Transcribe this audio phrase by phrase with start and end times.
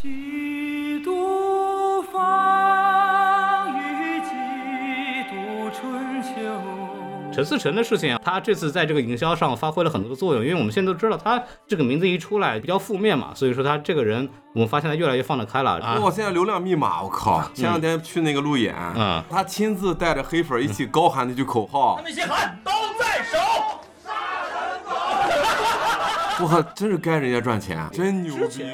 [0.00, 2.22] 几度风
[3.76, 4.30] 雨几
[5.28, 6.28] 度春秋。
[7.32, 15.98] 陈思诚的事情啊，他这次在这个营销上发挥了很多的作用，因为我们现在都知道他这个名字一出来比较负面嘛，所以说他这个人我们发现他越来越放得开了啊。
[15.98, 17.42] 哇，现在流量密码，我靠！
[17.52, 23.36] 前两天去那个路演，嗯他亲自带着黑粉一起高喊那句口号，那些汗都在手。
[26.40, 28.64] 我靠，真是该人家赚钱，真牛逼！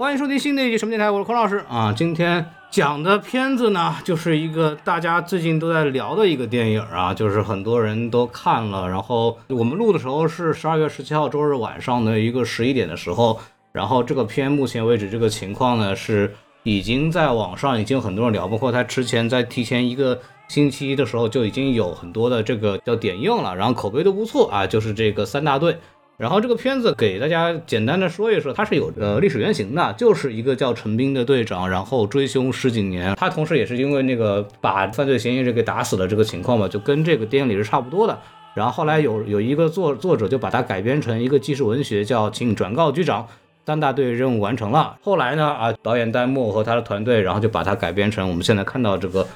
[0.00, 1.92] 欢迎收听新的一期什么电台，我是孔老师啊。
[1.92, 8.88] 今天讲的片子呢，就是一个大家最近都在聊的一个电影啊，就是很多人都看了。
[8.88, 13.38] 然后我们录的时候是十二月十七号周日晚上的一个十一点的时候，
[13.72, 25.76] 然后这个片目前为止这个情况呢是已经在网上已经很多人聊，包括他之前在提前一个星期的时候就已经有很多的这个叫点映了，然后口碑都不错啊，就是这个三大队。
[26.20, 38.18] 然后这个片子给大家简单的说一说，它是有呃历史原型的，就是一个叫陈斌的队长，然后追凶十几年，他同时也是因为那个把犯罪嫌疑人给打死了这个情况嘛，就跟这个电影里是差不多的。
[38.52, 43.22] 然后后来有有一个作作者就把它改编成一个纪实文学，叫《请转告局长》，
[43.64, 44.98] 三大队任务完成了。
[45.02, 49.26] 后来呢啊，导演戴墨和他的团队，然后就把它改编成我们现在看到这个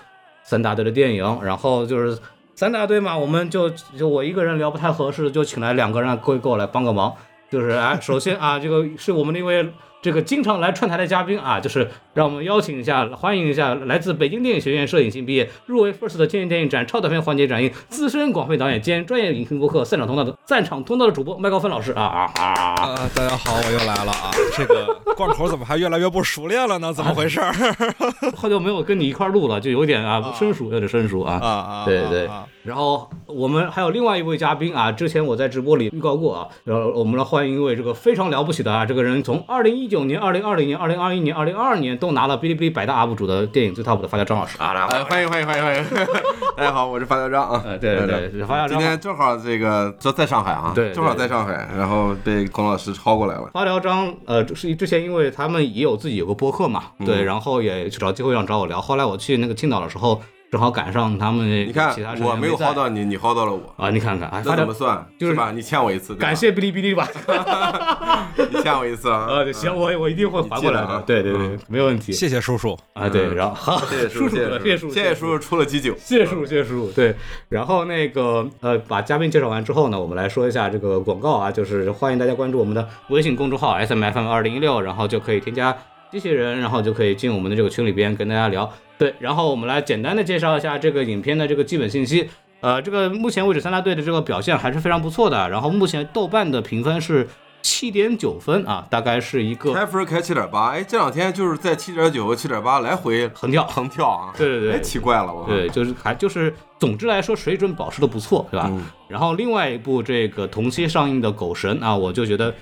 [0.42, 2.18] 三大队的电影，然后就是。
[2.54, 7.12] 三大队嘛，我们就就我一个人聊不太合适，就请来两个人过过来帮个忙。
[7.50, 22.74] 就是哎，首先啊，这个是我们的一位这个经常来串台的嘉宾啊，就是让我们邀请一下，欢迎一下来自北京电影学院摄影系毕业，入围 FIRST 的天津电影展超短片环节展映，资深广汇导演兼专业影评博客散场通道的散场通道的主播麦高芬老师啊啊啊！
[22.76, 24.30] 啊，大家好，我又来了啊！
[24.56, 26.92] 这个贯口怎么还越来越不熟练了呢？
[26.92, 27.52] 怎么回事儿？
[28.36, 31.40] 好久没有跟你一块儿录了，就有点啊生疏，有点生疏啊。
[31.42, 31.84] 啊啊！
[31.84, 45.04] 对对啊，然后我们还有另外一位嘉宾啊，之前我在直播里预告过啊，然后我们来欢迎一位这个非常了不起的啊，这个人从二零一九年、二零二零年、二零二一年、二零二二年都拿了哔哩哔哩百大 UP 主的电影最 top 的发条张老师啊，大家。
[45.04, 45.84] 欢迎欢迎欢迎欢迎！
[46.54, 47.62] 大家好，我是发条张啊。
[47.64, 48.78] 呃，对对对，发条张。
[48.78, 53.48] 今天正好这个就在上海啊，对对正好在上海，然后被孔老师超过来了。
[53.54, 58.78] 发条张，呃，是之前因为他们也有自己有个播客嘛，对，然后也找机会让找我聊。
[58.78, 60.20] 后来我去那个青岛的时候，
[60.54, 61.92] 正好赶上他们你看
[62.22, 65.04] 我没有薅到你，你薅到了我，啊，你看看，哎，那怎么算？
[65.18, 65.50] 就是吧？
[65.50, 67.08] 你欠我一次，感谢哔哩哔哩吧。
[68.38, 69.26] 你欠我一次啊！
[69.28, 71.02] 啊，对，行，我我一定会还过来的。
[71.04, 72.12] 对对对，没有问题。
[72.12, 72.78] 谢谢叔叔。
[72.92, 75.92] 啊，对，嗯然后好， 谢谢叔叔，谢谢叔叔，谢谢叔叔出了鸡酒。
[75.98, 77.16] 谢谢叔叔，谢谢叔叔，对。
[77.48, 85.76] 然后那个呃，把嘉宾介绍完之后呢，我们来说一下这个广告啊，就是欢迎大家关注我们的微信公众号 S M F M 二零一六，然后就可以添加
[86.14, 88.72] 机器人，然后就可以进我们的这个群里边跟大家聊。
[88.96, 92.30] 对，然后我们来简单的介绍一下这个影片的这个基本信息。
[92.60, 97.28] 呃，这个目前为止三大队的这个表现还是非常不错的，然后目前豆瓣的评分是
[97.60, 103.66] 七点九分啊，大概是一个开分开七点八，哎，这两天就是在七点九和七点八来回横跳。
[103.66, 104.32] 横跳啊。
[104.38, 105.44] 对对对太，奇怪了，我。
[105.46, 108.68] 对，就是还就是，总之来说水准保持的不错，对吧？
[108.70, 112.52] 嗯然后另外一部这个同期上映的《狗神》啊，我就觉得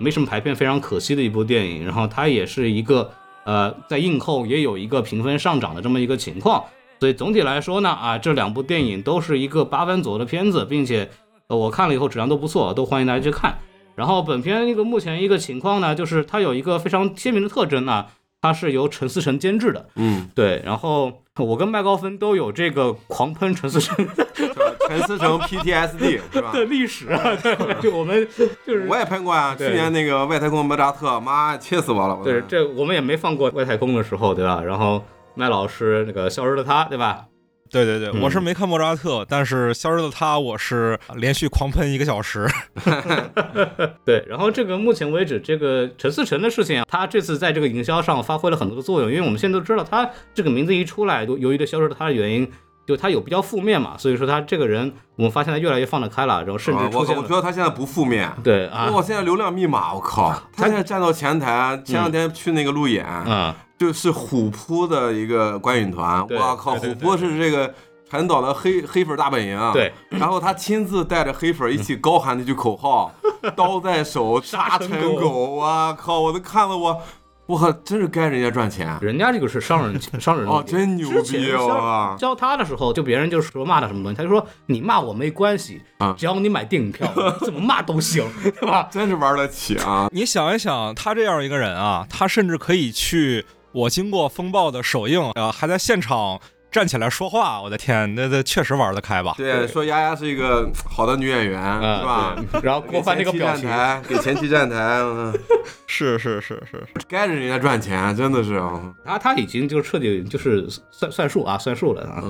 [0.00, 1.84] 没什么排片，非常可惜的一部电影。
[1.84, 3.08] 然后它也是一个
[3.44, 6.64] 呃，在映后也有一个评分上涨的这么一个情况。
[6.98, 11.08] 所以总体来说呢，啊，这两部电影都是一个八分左右的片子，并且
[11.46, 13.58] 呃我看了以后质量都不错，都欢迎大家去看。
[13.94, 18.08] 然后本片一个目前一个情况呢，就是它有一个非常鲜明的特征啊，
[18.40, 24.06] 它是由陈思诚监制的，嗯，对，然后我跟麦高芬都有这个狂喷陈思诚
[24.88, 26.50] 陈思诚 PTSD 是吧？
[26.52, 28.26] 的历史啊，对，就我们
[28.66, 32.18] 就是我也喷过啊，去年那个外太空莫扎特，妈气死我了！
[32.24, 34.62] 对这我们也没放过外太空的时候，对吧？
[34.64, 37.26] 然后麦老师那个消失的他，对吧？
[37.70, 42.48] 对对对，嗯我是没看莫扎特，但是消失的他，我是连续狂喷一个小时。
[44.04, 52.50] 对，然后这个目前为止，这个陈思诚的事情啊，他这次在这个营销上发挥了很多的作用，因为我们现在都知道，他这个名字一出来，由由于这消失的他的原因，
[52.86, 58.28] 就他有比较负面嘛，所以说他这个人，我们发现他越来越放得开了，然后甚至出现了、我觉得他现在不负面。
[58.42, 60.32] 对啊，我，现在流量密码，我靠！
[60.56, 66.74] 他现在站到前台，前两天去那个路演，嗯，就是虎扑的一个观影团，对哇靠！
[66.74, 67.72] 虎扑是这个
[68.10, 69.90] 陈导的黑黑粉大本营，对。
[70.10, 73.10] 然后他亲自带着黑粉一起高喊那句口号
[73.56, 76.20] ：“刀在手，杀成成狗！”哇靠！
[76.20, 77.00] 我都看了我，
[77.46, 78.98] 我靠，真是该人家赚钱。
[79.00, 82.14] 人家这个是商人商人哦，真牛逼教啊！
[82.18, 87.10] 教他的时候，就别人就说骂他什么东西，他就说你骂我没关系啊只要你买电影票，
[87.40, 88.86] 你怎么骂都行，对吧？
[88.92, 90.06] 真是玩得起啊！
[90.12, 96.40] 你想一想，他这样一个人啊，他甚至可以去我经过风暴的首映，呃，还在现场
[96.72, 99.34] 站起来说话，我的天，那那确实玩得开吧？
[99.36, 102.60] 对，说丫丫是一个好的女演员，啊是吧？
[102.62, 105.38] 然后郭帆那个表情，前期站台，给前期站台，嗯
[105.86, 108.94] 是是是是，该着人家赚钱，真的是啊。
[109.04, 112.22] 他他已经就是彻底就是算算数啊，算数了啊。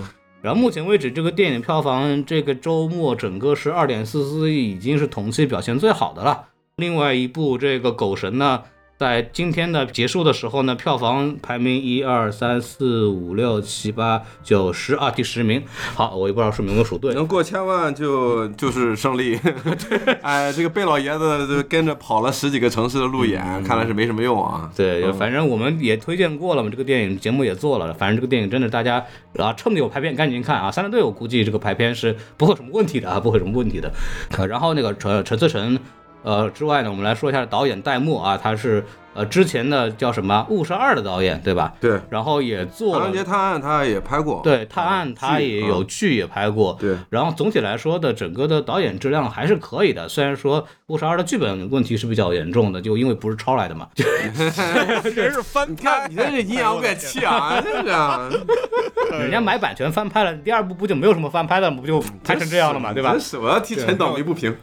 [0.43, 6.47] 然后目前为止，这个电影票房这个周末整个是二点四四亿，已经是同期表现最好的了。
[6.77, 8.63] 另外一部这个《狗神》呢，
[9.01, 15.63] 在今天的结束的时候呢，票房排名一二三四五六七八九十啊，第十名。
[15.95, 17.15] 好，我也不知道是没有数对。
[17.15, 19.41] 能过千万就就是胜利。
[20.21, 24.71] 哎，这个贝老爷子就跟着跑了十几个城市的路演，看来是没什么用啊。
[24.77, 29.03] 对，嗯反正我们也推荐过了嘛，这个电影节目也做了，反正这个电影真的大家
[29.39, 30.71] 啊趁着有排片赶紧看啊！
[30.71, 33.91] 三联队我估计这个排片是不会有什么问题的啊，不会有什么问题的。
[34.37, 35.79] 呃，然后那个陈陈思诚，
[36.23, 38.85] 呃之外呢，我们来说一下导演戴墨啊，他是
[39.15, 41.73] 呃之前的叫什么《误杀二》的导演对吧？
[41.81, 54.05] 对，然后也做了唐人街探案他也拍过，对探案，他也有嗯剧也拍过，对然后总体来说的整个的导演质量还是可以的，虽然说《误杀二》的剧本问题是比较严重的，就因为不是抄来的嘛， 就
[55.11, 58.31] 真是翻你看你这是阴阳怪气啊，真是啊，
[59.13, 63.21] 人家买版权翻拍了，第二部不就没有什么翻拍的，不就拍成这样了嘛，对吧真？
[63.21, 64.55] 是，我要替陈导鸣不平。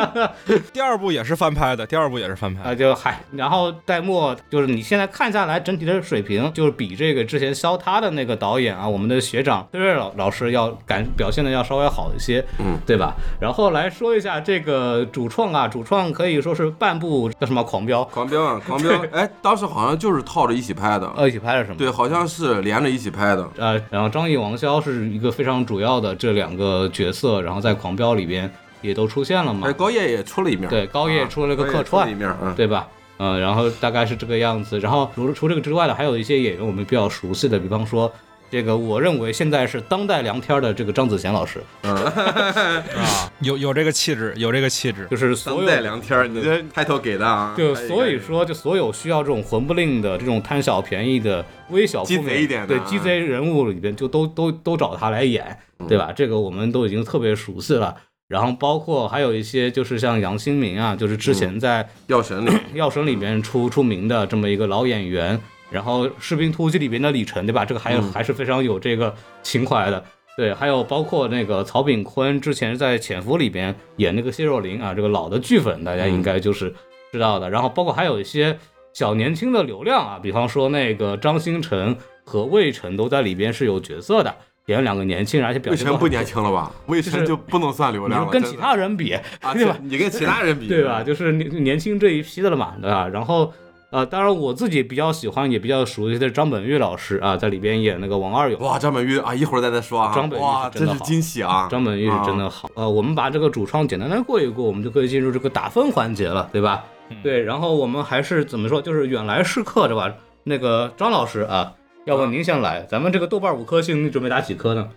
[0.72, 13.14] 第二部也是翻拍的，第二部也是翻拍啊，就嗨，然后戴墨就是你现在看下来整体的水平，就是比这个之前削他的那个导演啊，我们的学长崔瑞老老师要感表现的要稍微好一些，嗯，对吧？
[13.40, 18.90] 然后来说一下这个主创啊，主创可以说是半部叫什么狂飙，狂飙啊， 狂飙！
[19.12, 21.76] 哎，当时好像就是套着一起拍的，呃，一起拍的什么？
[21.76, 23.48] 对，好像是连着一起拍的。
[23.56, 28.50] 呃，然后张译、王骁是一个非常主要的这两个角色，然后在狂飙里边
[28.82, 29.72] 也都出现了嘛哎，。
[29.72, 32.88] 高叶也出了一面，对高叶啊出了个高叶出客串一面，嗯，对吧？
[33.22, 34.80] 嗯，然后大概是这个样子。
[34.80, 38.10] 然后除除这个之外呢，还有一些演员我们比较熟悉的，比方说
[38.50, 45.06] 这个，我认为现在是当代梁天儿的这个张子贤老师， 嗯啊， 有有这个气质，有这个气质。
[45.10, 47.54] 就是所当有代梁天儿，你这抬头给的啊！
[47.56, 56.10] 就哎所以说，就所有需要这种混不吝的、这种贪小便宜的、微小鸡负面贼一点的啊对鸡贼人物里边，就都都都找他来演，嗯对吧？
[56.16, 57.94] 这个我们都已经特别熟悉了。
[58.30, 65.36] 然后包括还有一些就是像杨新民啊，就是之前在药神里，《药神》里面出出名的这么一个老演员，
[65.68, 67.64] 然后《士兵突击》里边的李晨，对吧？
[67.64, 69.12] 这个还有、嗯还是非常有这个
[69.42, 70.04] 情怀的。
[70.36, 76.72] 对，还有包括那个曹炳坤之前在《潜伏》里边演那个谢若琳啊，这个老的剧粉大家应该就是
[77.10, 77.50] 知道的。
[77.50, 78.56] 然后包括还有一些
[78.92, 84.32] 小年轻的流量啊，比方说那个张新成和魏晨都在里边是有角色的，
[84.66, 86.70] 演两个年轻人，而且表魏现不年轻了吧？
[86.86, 89.76] 魏晨就不能算流量了，你说跟其他人比，啊，对吧？
[89.82, 91.02] 你跟其他人比，对吧？？
[91.02, 93.08] 就是年年轻这一批的了嘛，对吧？
[93.08, 93.52] 然后
[93.90, 98.60] 呃，当然我自己比较喜欢也比较熟悉的张本煜老师啊，在里边演那个王二勇。
[98.60, 100.12] 哇，张本煜啊，一会儿再再说啊。
[100.14, 101.66] 张本煜哇，真的好真是惊喜啊！
[101.68, 106.84] 张本煜是真的好，呃，我们把这个主创简单的过一过，我们就可以进入这个打分环节了，对吧？
[107.24, 110.08] 对，然后我们还是怎么说，就是远来是客，对吧？
[110.44, 111.72] 那个张老师啊，
[112.06, 114.88] 要不您先来，咱们这个豆瓣五颗星，你准备打几颗呢？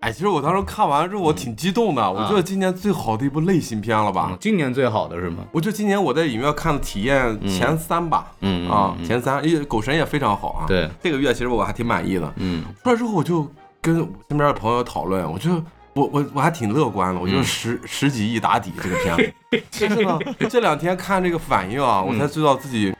[0.00, 2.10] 哎，其实我当时看完之后，我挺激动的。
[2.12, 5.44] 我觉得今年最好的一部类型片了吧嗯？，今年最好的是吗？
[5.52, 8.32] 我觉得今年我在影院看的体验前三吧。
[8.40, 12.32] 嗯啊，嗯前三，因为狗神也非常好啊。，对，这个月其实我还挺满意的。
[12.36, 13.48] 嗯出来之后，我就
[13.80, 15.54] 跟身边的朋友讨论，我觉得
[15.94, 19.62] 我我我还挺乐观的，我觉嗯得十、十几亿打底这个片子。
[19.80, 20.18] 但是呢，
[20.50, 22.92] 这两天看这个反应啊，我才知道自己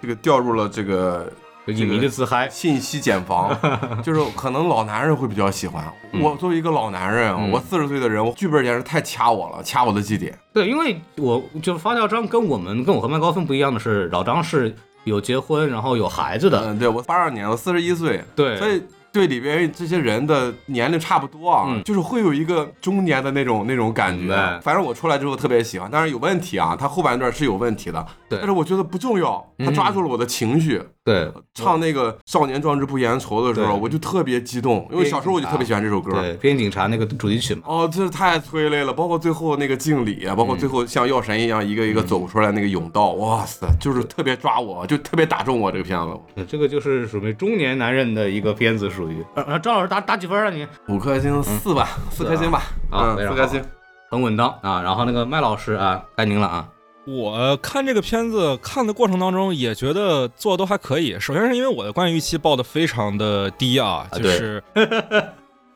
[0.00, 3.56] 这个掉入了这个就影迷的自嗨，信息茧房，
[4.02, 5.84] 就是可能老男人会比较喜欢。
[6.20, 7.50] 我作为一个老男人，嗯。
[7.50, 10.36] 我四十岁的人，我剧本简直太掐我了，掐我的绩点。
[10.52, 18.82] 对，因为我就是发条章跟我们跟我和麦高芬不一样的是，老张是有结婚然后有孩子的，嗯，对我八二年，我四十一岁，对，所以
[19.16, 24.60] 对里边这些人的年龄差不多啊，嗯就是会有一个中年的那种那种感觉。
[24.62, 30.82] 反正我出来之后特别喜欢，当然有问题啊，他后半段是有问题的，对但是我觉得不重要，他嗯抓住了我的情绪。
[31.06, 36.20] 对唱那个“少年壮志不言愁”的时候，我就特别激动，因为小时候我就特别喜欢这首歌。
[36.20, 46.18] 对，边境警察那个主题曲嘛，哦，这太催泪了，包括最后那个敬礼，包括最后像药神一样一个一个走出来那个甬道，哇塞，就是特别抓我，就特别打中我这个片子。
[46.34, 49.24] 呃这个就是属于中年男人的一个片子，属于。
[49.34, 50.66] 呃，呃张老师打打几分啊你？
[50.88, 53.64] 五颗星，四吧，四颗星吧，嗯，好非常好四颗星。
[54.10, 54.80] 很稳当啊。
[54.82, 56.68] 然后那个麦老师啊，该您了啊。
[57.06, 61.18] 我看这个片子看的过程当中，也觉得做的都还可以。
[61.20, 64.60] 首先是因为我的观影预期报的非常的低啊，啊就是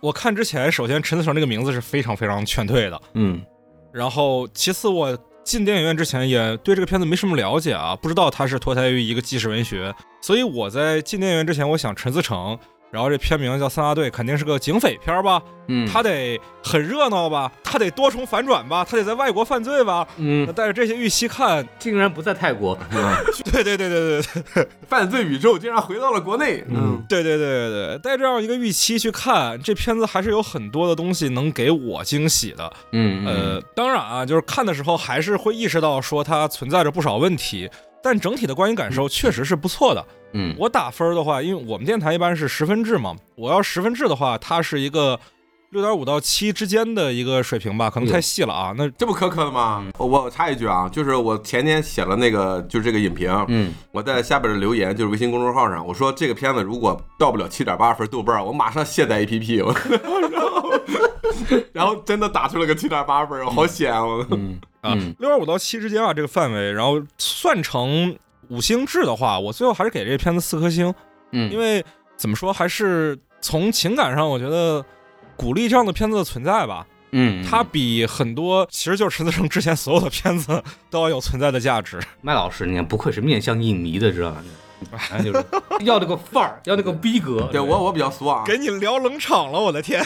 [0.01, 3.41] 我看之前，首先陈思诚这个名字是非常非常劝退的，嗯
[3.93, 12.59] 然后其次我进电影院之前也对这个片子没什么了解啊，不知道它是脱胎于一个纪实文学，所以我在进电影院之前，我想陈思诚
[12.91, 15.41] 然后这片名叫《三大队》，肯定是个警匪片吧？
[15.69, 17.51] 嗯，它得很热闹吧？
[17.63, 18.85] 它得多重反转吧？
[18.89, 20.07] 它得在外国犯罪吧？
[20.17, 22.77] 嗯，带着这些预期看，竟然不在泰国，
[23.53, 32.73] 对对对对对对 犯罪宇宙竟然回到了国内，嗯，对对对对对，带这样一个预期去看这片子，还是有很多的东西能给我惊喜的。
[32.91, 37.71] 嗯呃，当然啊，就是看的时候还是会意识到说它存在着不少问题，
[38.03, 40.05] 但整体的观影感受确实是不错的。
[40.09, 40.17] 嗯
[40.59, 45.19] 我打分的话，因为我们电台一般是十分制嘛，我要十分制的话，它是一个
[45.71, 48.75] 六点五到七之间的一个水平吧，可能太细了啊。
[48.77, 49.87] 那这不苛刻的吗？
[49.99, 59.73] 我我插一句啊，就是我前天写了那个，就是这个影评，嗯，我在下边的留言，就是微信公众号上，我说这个片子如果到不了七点八分豆瓣，我马上卸载 APP， 我
[60.29, 60.73] 然后
[61.73, 64.27] 然后真的打出了个七点八分，我好险啊我。
[64.81, 68.17] 啊，六点五到七之间啊这个范围，然后算成
[68.51, 70.93] 五星制的话，我最后还是给这个片子四颗星，
[71.33, 71.85] 嗯，因为
[72.17, 74.85] 怎么说，还是从情感上，我觉得
[75.37, 76.87] 鼓励这样的片子的存在吧。
[77.13, 81.99] 嗯，它比很多其实就是陈思诚之前所有的片子都要有存在的价值。
[82.21, 84.43] 麦老师，你看不愧是面向影迷的，知道吧？
[85.11, 85.45] 哎，就是
[85.81, 87.49] 要那个范儿，要那个逼格。
[87.53, 90.01] 对我我比较俗啊，给你聊冷场了，我的天！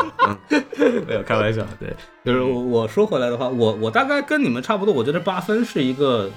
[1.06, 6.30] 没有开玩笑，对，就是我我说回来的话，我我大概跟你们差不多，我觉得八分是一个，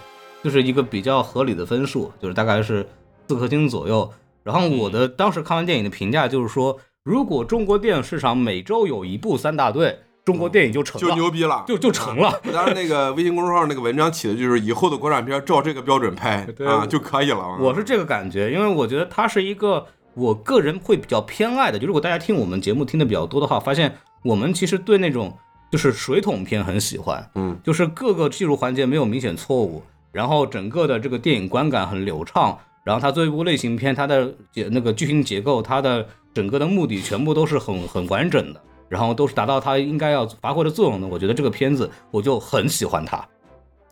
[0.43, 2.85] 就是一个比较合理的分数，就是大概是
[3.27, 4.11] 四颗星左右。
[4.43, 12.39] 然后我的当时看完电影的评价就是说，如果中国电影市场每周有一部三大队，中国电影就成了，就牛逼了，就就成了。
[12.51, 17.57] 当然，那个微信公众号那个文章起的就是以后的国产片照这个标准拍 对啊就可以了。
[17.59, 21.79] 我是这个感觉，因为我觉得它是一个我个人会比较偏爱的。
[21.79, 25.37] 就如果大家听我们节目听的比较多的话，发现我们其实对那种
[25.71, 29.81] 就是水桶片很喜欢，嗯，就是各个技术环节没有明显错误，
[30.13, 41.07] 然后整个的这个电影观感很流畅，然后它作为一部类型片，它的结那个剧情结构，它的整个的目的全部都是很很完整的，然后都是达到它应该要发挥的作用的。
[41.07, 43.27] 我觉得这个片子我就很喜欢它。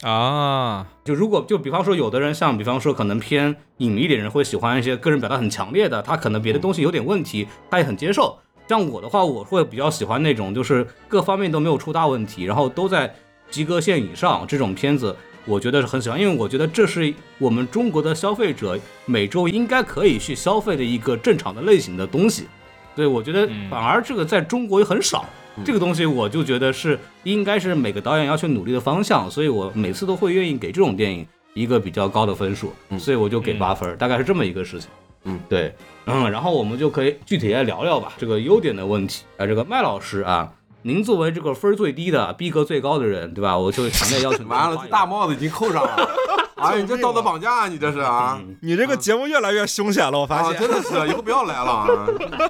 [0.07, 8.37] 啊，就如果就比方说，有的人像比方说可能偏影迷一点人会喜欢一些个人表达很强烈的，他可能别的东西有点问题，他也很接受。
[8.67, 13.13] 像我的话，我会比较喜欢那种就是各方面都没有出大问题，然后都在
[13.49, 22.47] 及格线以上这种片子，我觉得是很喜欢，因为我觉得这是我们中国的消费者每周应该可以去消费的一个正常的类型的东西。
[22.95, 25.25] 对，我觉得嗯反而这个在中国也很少。
[25.65, 34.89] 这个东西我就觉得是应该是每个导演要去努力的方向，所以我每次都会愿意给这种电影一个比较高的分数，所以我就给八分，大概是这么一个事情。
[35.25, 35.73] 嗯，对，
[36.05, 39.23] 嗯，然后我们就可以具体来聊聊吧，这个优点的问题。
[39.37, 40.49] 啊，这个麦老师啊，
[40.83, 43.57] 您作为这个分儿最低的、逼格最高的人，对吧？
[43.57, 46.09] 我就强烈要求您 完了，这大帽子已经扣上了。
[46.61, 48.39] 哎，你这道德绑架啊，你这是啊？
[48.61, 50.59] 你这个节目越来越凶险了，我发啊，现。
[50.59, 51.87] 真的是，以后不要来了啊！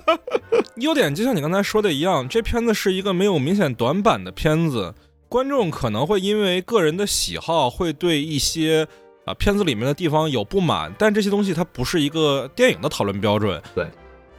[0.77, 4.93] 优点就像你刚才说的一样，这片子是一个没有明显短板的片子，
[5.29, 8.85] 观众可能会因为个人的喜好，会对一些
[9.25, 13.61] 啊片子里面的地方有不满，但这些东西它不是一个电影的讨论标准。
[13.73, 13.87] 对，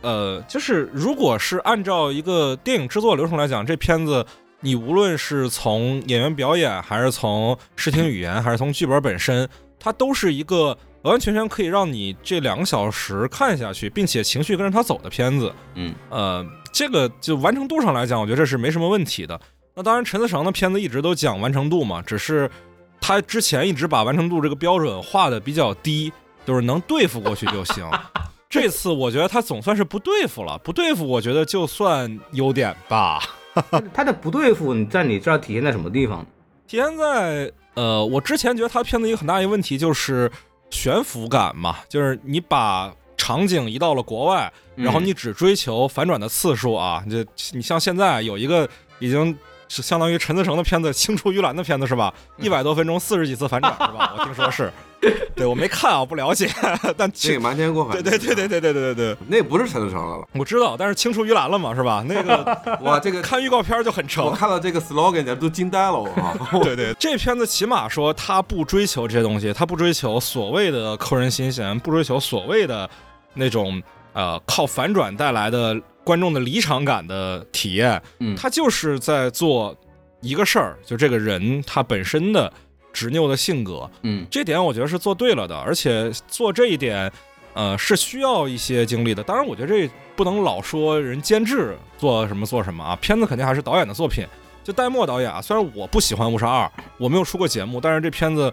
[0.02, 4.24] 呃，就是如果是按照一个电影制作流程来讲，这片子
[4.60, 15.52] 你无论是从演员表演，还是从视听语言，还是从剧本本身，它都是一个完完全全可以让你这两个小时看下去，并且情绪跟着它走的片子。
[15.74, 19.40] 嗯，呃，这个就完成度上来讲，我觉得这是没什么问题的。
[19.74, 22.50] 那当然，陈思诚的片子一直都讲完成度嘛，只是
[23.00, 26.12] 他之前一直把完成度这个标准画的比较低，
[26.44, 27.88] 就是能对付过去就行。
[28.52, 33.18] 这次我觉得他总算是不对付了，不对付，我觉得就算优点吧。
[33.94, 36.24] 他的不对付，你在你这儿体现在什么地方？
[36.66, 40.30] 体现在呃，我之前觉得他片子一个很大一个问题就是
[40.68, 48.68] 悬浮感嘛，就是你把场景移到了国外，然后你只追求反转的次数啊，就你像现在有一个
[48.98, 49.34] 已经
[49.74, 52.12] 是相当于陈思诚的片子《青出于蓝》的片子是吧？
[52.36, 54.14] 一百多分钟四十几次反转是吧？
[54.18, 54.70] 我听说是，
[55.34, 56.46] 对我没看啊，不了解，
[56.94, 60.28] 但这个瞒天过海，对对对对对对对对对，那不是陈思诚的了。
[60.34, 62.04] 我知道，但是青出于蓝了嘛是吧？
[62.06, 66.36] 那个 哇，这个 看预告片就很成我，看到这个 slogan，都惊呆了我啊！
[66.62, 72.88] 对对，这片子起码说他不追求这些东西，他不追求所谓的扣人心弦，不追求所谓的
[73.32, 79.76] 那种呃靠反转带来的观众的离场感的体验，嗯他就是在做
[80.20, 82.52] 一个事儿，就这个人他本身的
[82.92, 87.10] 执拗的性格，嗯这点我觉得是做对了的，而且做这一点，
[87.54, 89.22] 呃，是需要一些经历的。
[89.22, 94.26] 当然，我觉得这不能老说人监制做什么做什么啊，片子肯定还是导演的作品。
[94.64, 96.64] 就戴墨导演啊，虽然我不喜欢《误杀二》，
[96.96, 98.52] 我没有出过节目，但是这片子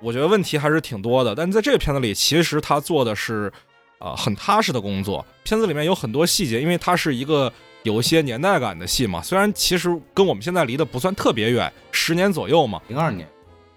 [0.00, 1.34] 我觉得问题还是挺多的。
[1.34, 3.52] 但在这个片子里，其实他做的是
[3.98, 5.24] 呃很踏实的工作。
[5.44, 7.52] 片子里面有很多细节，因为它是一个
[7.82, 13.28] 有一些年代感的戏嘛，虽然其实跟我们现在离得不算特别远，十年左右嘛，零二年，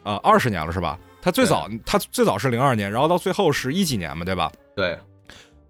[0.03, 0.99] 啊，二十年了是吧？
[1.21, 4.51] 它最早它最早是零二年，然后到最后是一几年嘛，对吧？
[4.75, 4.97] 对，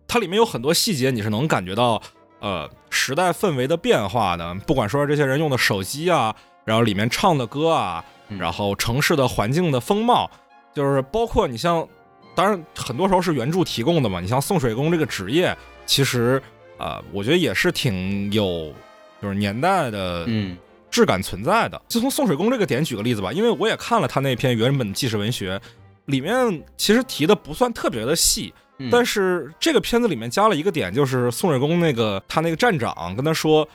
[0.07, 2.01] 它里面有很多细节，你是能感觉到，
[2.39, 4.55] 呃，时代氛围的变化的。
[4.65, 10.31] 不管说这些人用的手机啊，然后里面唱的歌啊，嗯然后城市的环境的风貌，
[10.73, 11.85] 就是包括你像，
[12.35, 14.19] 当然很多时候是原著提供的嘛。
[14.19, 16.41] 你像送水工这个职业，其实，
[16.77, 18.73] 呃，我觉得也是挺有
[19.21, 20.57] 就是年代的嗯
[20.89, 21.81] 质感存在的。
[21.87, 25.59] 就从送水工这个点举个例子吧，因为我也看了他那篇原本纪实文学，
[26.05, 33.67] 里面其实提的不算特别的细，嗯但是这个片子里面加了一个点，就是宋水公那个他那个站长跟他说，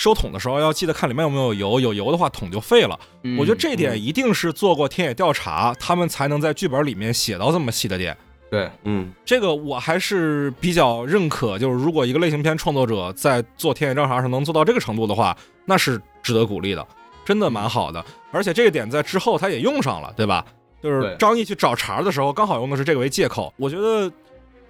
[0.00, 2.98] 收桶的时候要记得看里面有没有油，有油的话桶就废了。
[3.22, 8.16] 嗯我觉得这点一定是做过田野调查，他们才能在剧本里面写到这么细的点。
[8.50, 16.84] 对，嗯，这个我还是比较认可，就是如果一个类型片创作者在做田野调查时能做到这个程度的话，那是值得鼓励的，
[17.22, 18.02] 真的蛮好的。
[18.32, 20.42] 而且这个点在之后他也用上了，对吧？
[20.82, 23.52] 就是张译去找茬的时候，刚好用的是这个为借口。
[23.58, 24.10] 我觉得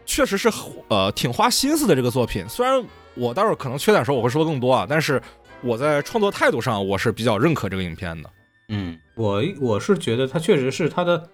[0.05, 0.51] 确实是
[0.89, 2.45] 呃挺花心思的这个作品。
[2.49, 5.21] 虽然我待会儿可能缺点时候我会说更多啊，但是
[5.63, 8.31] 我在创作态度上我是比较认可这个影片的。
[8.69, 11.29] 嗯，我我是觉得它确实是它的，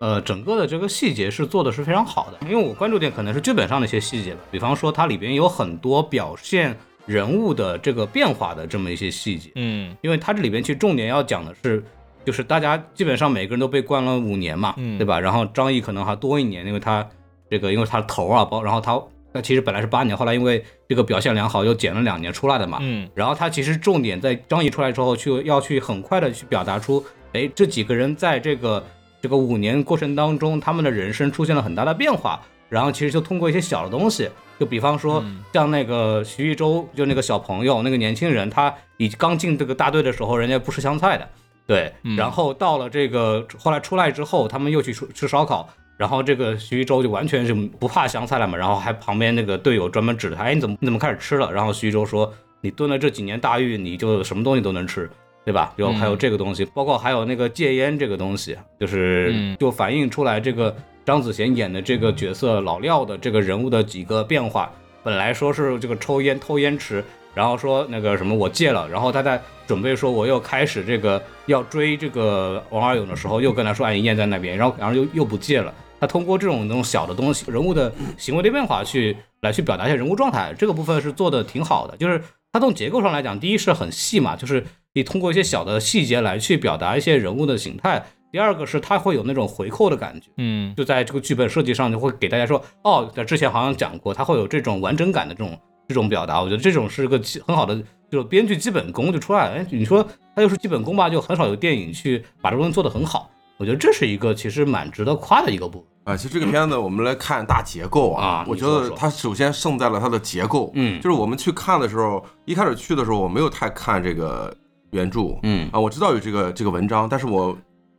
[0.00, 2.46] 呃，整个的这个细节是做的是非常好的。
[2.48, 6.76] 因为我关注点可能是剧本上的一些细节吧，比方说它里边有很多表现
[7.06, 11.82] 人物的这个变化的这么一些细节，嗯因为它这里边其实重点要讲的是。
[12.26, 15.20] 就是大家基本上每个人都被关了五年嘛，嗯对吧？
[15.20, 17.06] 然后张译可能还多一年，因为他
[17.50, 18.98] 这个因为他的头啊，包然后他
[19.34, 28.82] 他其实本来是八年，后来因为这个表现良好又减了两年出来的嘛，嗯然后他其实重点在张译出来之后，去要去很快的去表达出，哎，这几个人在这个
[29.20, 32.40] 这个五年过程当中，他们的人生出现了很大的变化。
[32.70, 41.28] 然后其实就通过一些小的东西，就比方说嗯像那个徐一舟，就那个小朋友，那个年轻人，他以刚进这个大队的时候，人家不吃香菜的，
[41.66, 45.68] 对，嗯然后到了这个后来出来之后，他们又去吃吃烧烤。
[45.96, 51.52] 然后这个徐一舟就完全是不怕香菜了嘛，然后还旁边那个队友专门指着他，哎，你怎么你怎么开始吃了？
[51.52, 55.08] 然后徐一舟说，你蹲了这几年大狱，你就什么东西都能吃，
[55.44, 55.72] 对吧？
[55.76, 64.70] 然后还有这个东西，包括还有那个戒烟这个东西，就是嗯就反映出来这个张子贤演的这个角色老廖的这个人物的几个变化。
[65.04, 67.04] 本来说是这个抽烟偷烟吃，
[67.34, 75.72] 然后说那个什么我戒了，然后他在准备说我又开始这个要追这个王二勇的时候，又跟他说哎你烟在那边，然后然后又又不戒了。
[76.00, 81.96] 他通过这种那种小的东西，人物的行为的变化去来去表达一下人物状态，这个部分是做的挺好的。
[81.96, 96.42] 就是它从结构上来讲，第一是很细嘛，就是你通过一些小的细节来去表达一些人物的形态；第二个是它会有那种回扣的感觉，嗯就在这个剧本设计上就会给大家说，哦，在之前好像讲过，它会有这种完整感的这种这种表达。
[96.42, 97.74] 我觉得这种是个基很好的，
[98.10, 99.54] 就是编剧基本功就出来了。
[99.56, 103.30] 哎，你说它又是基本功吧，就很少有电影去把这个东西做得很好。
[103.56, 105.88] 我觉得这是一个其实蛮值得夸的一个部分。
[106.04, 114.54] 啊，其实这个片子我们来看大结构啊，啊我觉得它首先胜在了它的结构，嗯就是我们去看的时候，一开始去的时候我没有太看这个
[114.90, 117.56] 原著，嗯啊，我知道有这个这个文章，但是我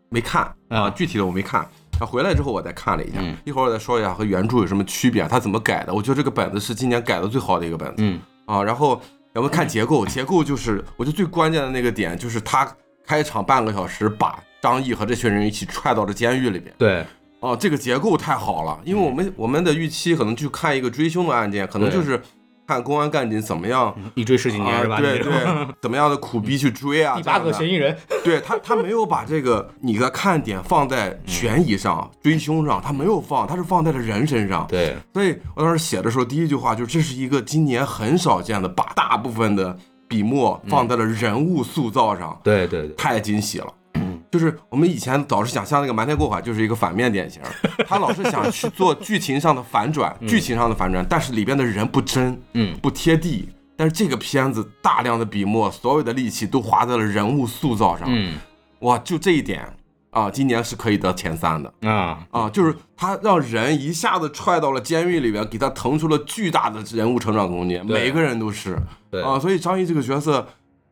[0.09, 1.67] 没看啊，啊具体的我没看。
[1.97, 5.93] 啊，回来之后我再看了一下，嗯一会儿我再说一下和原著有什么区别，它怎么改的。
[5.93, 8.61] 我觉得这个本子是今年改的最好的一个本子嗯啊。
[8.61, 9.01] 然后
[9.33, 12.69] 我们看结构，结构就是我觉得最关键的那个点就是他
[13.05, 16.73] 开场半个小时把张译和这群人一起踹到了监狱里边。
[16.77, 17.05] 对，
[17.39, 22.19] 哦，这个结构太好了，因为我们我们的预期可能去看一个追凶的案件，可能就是
[22.67, 24.99] 看公安干警怎么样一追十几年啊，是吧？
[24.99, 25.31] 对对，
[25.79, 34.65] 怎么样的苦逼去追啊，第八个嫌疑人，对他，他没有把这个你的看点放在悬疑上、追凶上，他没有放，他是放在了人身上。
[34.67, 43.73] 对，所以我当时写的时候，第一句话就是这是一个今年很少见的，把大部分的笔墨放在了人物塑造上，对对对，太惊喜了。
[44.31, 47.41] 就是我们以前老是想像那个瞒天过海，就是一个反面典型，
[47.87, 53.47] 他老是想去做剧情上的反转，剧情上的反转，但是里边的人不真，嗯不贴地。
[53.77, 58.37] 但是这个片子大量的笔墨，所有的力气都花在了人物塑造上，嗯
[58.79, 59.65] 哇，就这一点
[60.15, 70.47] 啊，今年是可以得前三的啊，啊，就是他让人一下子踹到了监狱里边，给他腾出了巨大的人物成长空间，对每个人都是对啊，所以张译这个角色。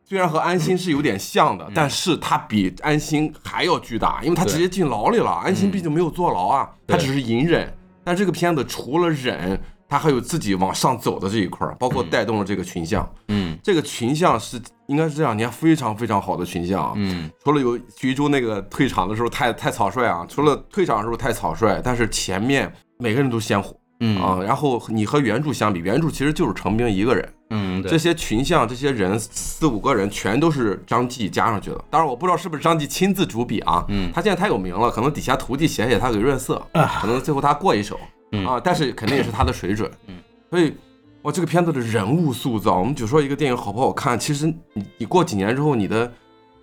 [0.06, 5.30] 虽然和安心是有点像的，但是他比安心还要巨大，因为他直接进牢里了。
[5.30, 7.74] 安心毕竟没有坐牢啊，他只是隐忍。
[8.04, 9.58] 但这个片子除了忍，
[9.94, 13.08] 他还有自己往上走的这一块儿，包括带动了这个群像。
[13.28, 16.92] 嗯这个群像是应该是这两年非常非常好的群像啊。
[16.96, 24.40] 嗯除了有徐州那个退场的时候太太草率啊，除了退场的时候太草率，但是前面每个人都鲜活嗯啊。
[24.42, 31.84] 然后你和原著相比，原著其实就是程兵一个人，嗯，对这些群像这些人四五个人全都是张继加上去的。
[31.88, 36.60] 当然我不知道是不是张继亲自主笔啊，嗯他现在太有名了，可能底下徒弟写写他给润色，
[37.00, 37.96] 可能最后他过一手
[38.42, 39.90] 嗯啊，但是肯定也是他的水准。
[40.06, 40.16] 嗯，
[40.50, 40.74] 所以
[41.22, 46.12] 哇，这个片子的人物塑造，我们就说一个电影好不好看，其实你你过几年之后，你的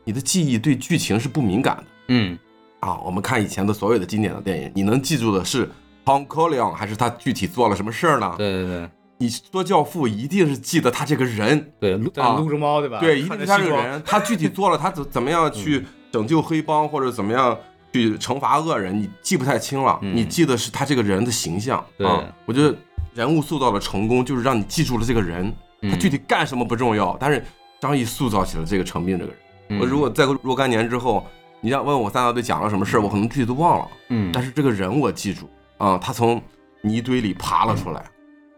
[0.03, 2.38] 你的记忆对剧情是不敏感的嗯
[2.79, 2.99] 啊。
[2.99, 5.69] 我们看以前的所有的经典的电影，你能记住的是
[6.05, 8.36] Tom c o l e o n 还是他具体做了什么事儿呢？
[8.38, 12.99] 对对对你说教父一定是记得他这个人，对，撸啊撸着猫对吧？
[12.99, 17.55] 对，一定是他这个人，他具体做了他怎怎么样去拯救黑帮或者怎么样
[17.91, 21.84] 去惩罚恶人，你记不太清了，嗯你记得是他这个人的形象。
[21.97, 22.75] 对啊，我觉得
[23.13, 25.51] 人物塑造的成功就是让你记住了这个人，
[25.82, 27.43] 他嗯具体干什么不重要，但是
[27.80, 29.39] 张译塑造起了这个程兵这个人。
[29.69, 31.25] 嗯我如果再过若干年之后，
[31.62, 36.41] 你要问我三大队讲了什么事儿，我可能具体都忘了，嗯，但是这个人我记住啊，他从
[36.82, 38.04] 泥堆里爬了出来。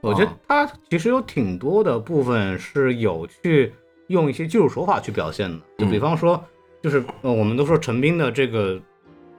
[0.01, 3.73] 我觉得他其实有挺多的部分是有去
[4.07, 6.43] 用一些技术手法去表现的，就比方说，
[6.81, 8.81] 就是呃，我们都说陈斌的这个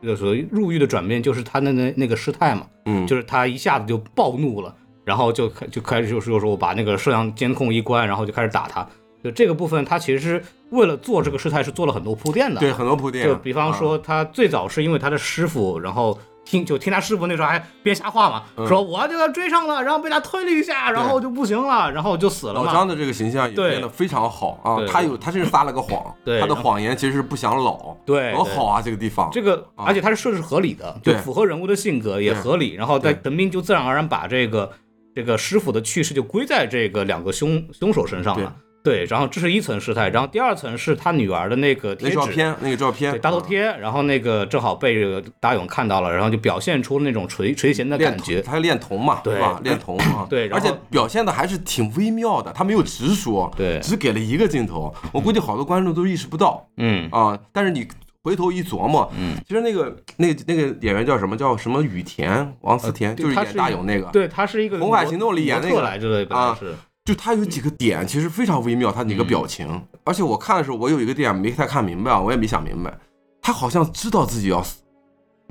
[0.05, 8.87] 这个所谓入狱的转变，就是他的那那个失态嘛，嗯，就是他一下子就暴怒了，然后就开就开始就是说我把那个摄像监控一关，然后就开始打他。
[9.23, 12.61] 就这个部分，他其实是为了做这个事态是做了很多铺垫的。
[12.61, 13.25] 对很多铺垫。
[13.25, 18.67] 就比方啊说，他最早是因为他的师傅，然后听就听他师傅那时候还编瞎话嘛，嗯。
[18.67, 22.55] 说我就要追上了，然后被他推了一下，然后就不行了，然后就死了。
[22.55, 34.71] 老张的这个形象也变得非常好啊，他有他甚至撒了个谎，对他的谎言其实是不想老，对多好啊这个地方，这个，啊而且他是设置合理的，就对符合人物的性格也合理，然后在对陈斌就自然而然把这个
[35.15, 38.55] 这个师傅的去世就归在这个两个凶凶手身上了。
[38.85, 48.43] 对，然后这是一层事态，然后第二层是他女儿的那个贴纸，那照片那个照片对大头啊贴，然后那个正好被这个大勇看到了，然后就表现出那种垂垂涎的感觉。
[48.43, 49.59] 他恋童嘛，对是吧？
[49.65, 57.89] 恋童啊，对而且表现的还是挺微妙的，他没有直说，对只给了一个镜头，我估计好多观众都意识不到嗯啊，但是你。
[58.25, 61.37] 回头一琢磨，嗯，其实那个那个那个演员叫什么？
[61.37, 64.07] 叫什么羽田王思田，就是演大勇那个。
[64.13, 66.75] 对，他是一个红海行动里演那个来着的，啊是。
[67.05, 72.99] 就他有几个点其实非常微妙，他几个表情，而且我看的时候，我有一个点没太看明白啊，我也没想明白，
[73.43, 74.81] 他好像知道自己要死，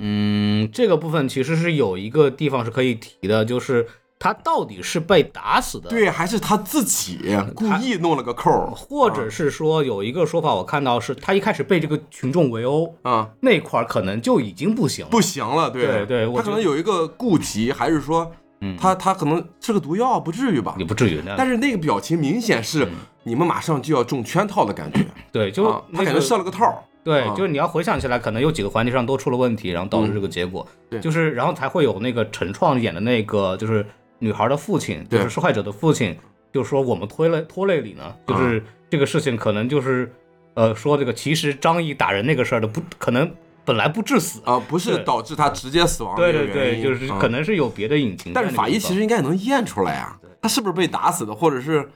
[0.00, 3.86] 嗯，这个部分其实是有一个地方是可以提的，就是
[4.18, 7.20] 他到底是被打死的，，对，还是他自己
[7.54, 8.68] 故意弄了个扣儿。
[8.74, 15.86] 或者是说有一个说法，我看到是他一开始被这个群众围殴啊，那块儿可能就已经不行了，不行了，对。
[15.86, 18.32] 对对他可能有一个顾及，还是说
[18.64, 20.84] 嗯他他可能吃个毒药，不至于吧也？
[20.84, 22.88] 不至于但是那个表情明显是
[23.22, 30.66] 你们马上就要中圈套的感觉，对，就啊，他那个可能设了个套，对，啊就是你要回想起来，可能有几个环节上都出了问题，然后导致这个结果。
[30.70, 33.84] 嗯对就是然后才会有那个陈创演的那个，就是
[34.18, 36.16] 女孩的父亲，就是受害者的父亲，
[36.52, 40.12] 就说我们拖累拖累你呢，就是这个事情可能就是，
[40.54, 43.28] 呃，说这个其实张译打人那个事儿的不可能
[43.64, 48.32] 本来不致死，啊，不是导致他直接死亡的原因，对对，就是啊可能是有别的隐情。
[48.34, 51.88] 但是法医其实应该能验出来啊，他是不是被打死的，或者是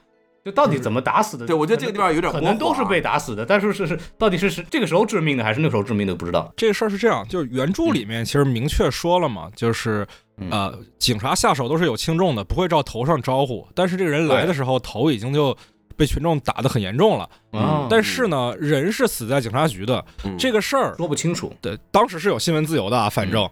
[0.44, 1.46] 就到底怎么打死的？
[1.46, 6.50] 对我觉得这个地方有点可能都是被打死的，但是是是到底是是这个时候致命的还是那个时候致命的不知道。
[6.56, 10.06] 这个事儿是这样，就是原著里面其实明确说了嘛，就是
[10.38, 13.66] 嗯呃，警察下手都是有轻重的，不会照头上招呼。
[13.74, 15.54] 但是这个人来的时候，头已经就
[15.98, 17.28] 被群众打得很严重了。
[17.52, 21.52] 啊但是呢，人是死在警察局的，嗯这个事儿，说不清楚。
[21.60, 23.46] 对，当时是有新闻自由的啊，反正。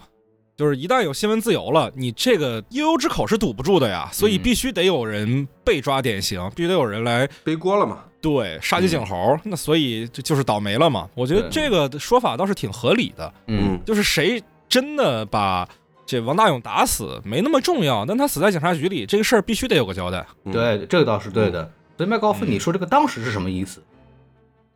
[0.57, 7.99] 就是一旦有新闻自由了，你这个悠悠之口是堵不住的呀，所以嗯必须得有人被抓典型，必须得有人来背锅了嘛？
[8.23, 11.11] 对杀鸡儆猴，那所以这就是倒霉了嘛。
[11.15, 15.69] 我觉得这个说法倒是挺合理的，嗯，就是谁真的把
[16.07, 21.71] 这王大勇打死没那么重要，但他死在警察局里，这个事儿必须得有个交代嗯，对，这个倒是对的。
[21.97, 23.83] 所以麦高芬，你说这个当时是什么意思？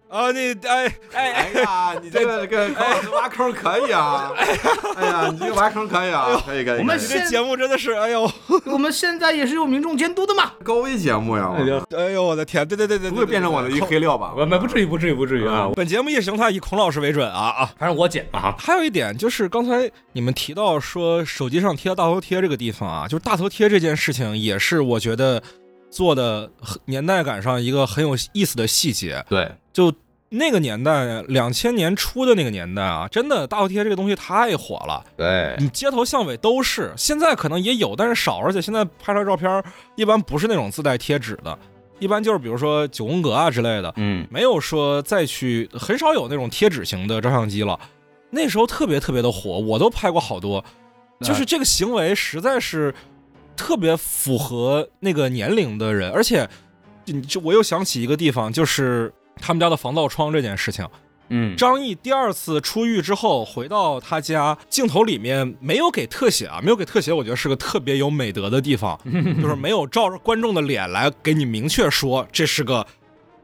[0.08, 0.32] 啊！
[0.32, 4.32] 你哎哎哎呀，你这个这个高老师挖坑可以啊！
[4.98, 6.78] 哎呀，你这个挖坑可以啊，可以可以。
[6.80, 8.28] 我们这节目真的是，哎呦
[8.66, 10.50] 我们现在也是有民众监督的嘛。
[10.64, 14.34] 高危节目呀，我哎呦我的天，对对对对，不会变成我的一黑料吧？
[14.36, 15.70] 我们不至于，不至于，不至于啊。
[15.76, 17.70] 本节目意识形态以孔老师为准啊啊！
[17.78, 18.56] 反正我剪啊。
[18.58, 25.40] 还有一点就是刚才你们提到说手机上贴大头贴这个地方啊，就是大头贴这件事情，也是我觉得
[25.90, 26.50] 做的
[26.86, 29.24] 年代感上一个很有意思的细节。
[29.28, 29.92] 对，就
[30.28, 36.92] 那个年代，两千年初的那个年代啊，真的大头贴这个东西太火了，对，你街头巷尾都是。
[36.96, 39.62] 现在可能也有，但是少，而且现在拍出来照片
[39.96, 41.58] 一般不是那种自带贴纸的，
[41.98, 47.78] 一般就是比如说九宫格啊之类的，嗯，没有说再去，很少有那种贴纸型的照相机了。
[48.30, 50.64] 那时候特别特别的火，我都拍过好多。
[51.20, 52.94] 就是这个行为实在是
[53.56, 56.48] 特别符合那个年龄的人，而且
[57.04, 60.86] 你这我又想起一个地方，就是他们家的防盗窗这件事情。
[61.32, 68.98] 嗯，张译第二次出狱之后回到他家，镜头里面没有给特写啊，没有给特写，我觉得是个特别有美德的地方，
[69.40, 72.84] 就是没有照着观众的脸来给你明确说这是个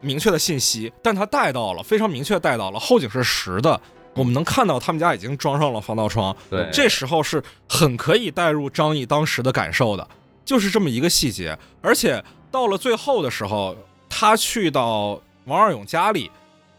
[0.01, 3.81] 明确的信息，但他带到了，非常明确带到了，后景是实的，
[4.17, 10.09] 我们能看到他们家已经装上了防盗窗，对，这时候是很可以带入张译当时的感受的，
[10.45, 11.57] 就是这么一个细节。
[11.83, 13.77] 而且到了最后的时候，
[14.09, 16.31] 他去到王二勇家里，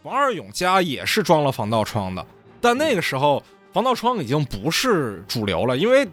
[0.04, 2.26] 王二勇家也是装了防盗窗的，
[2.60, 6.08] 但那个时候防盗窗已经不是主流了，因为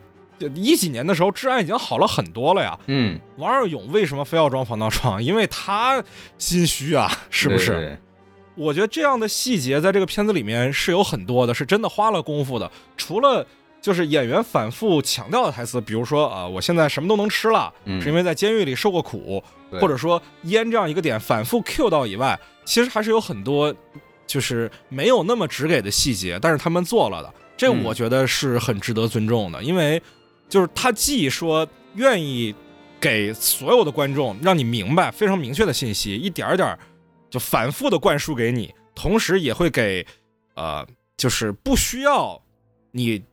[0.55, 2.79] 一几年的时候治安已经好了很多了呀。
[2.87, 5.23] 嗯，王二勇为什么非要装防盗窗？
[5.23, 6.03] 因为他
[6.37, 7.71] 心虚啊，是不是？
[7.71, 7.81] 对？
[7.81, 7.99] 对
[8.55, 12.71] 我觉得这样的细节在这个片子里面是有很多的，是真的花了功夫的。
[12.97, 13.47] 除了
[13.81, 23.75] 就是演员反复强调的台词，比如说啊、我现在什么都能吃了，嗯是因为在监狱里受过苦，或者说烟这样一个点反复 Q 到以外，其实还是有很多
[24.27, 30.01] 就是没有那么直给的细节，但是他们做了的，这嗯我觉得是很值得尊重的，因为
[30.49, 32.55] 就是他既说愿意
[32.99, 36.79] 给所有的观众让你明白非常明确的信息，一点儿点儿
[37.35, 40.07] 就反复的灌输给你，同时也会给
[40.55, 42.41] 呃，就是不需要
[42.93, 43.25] 你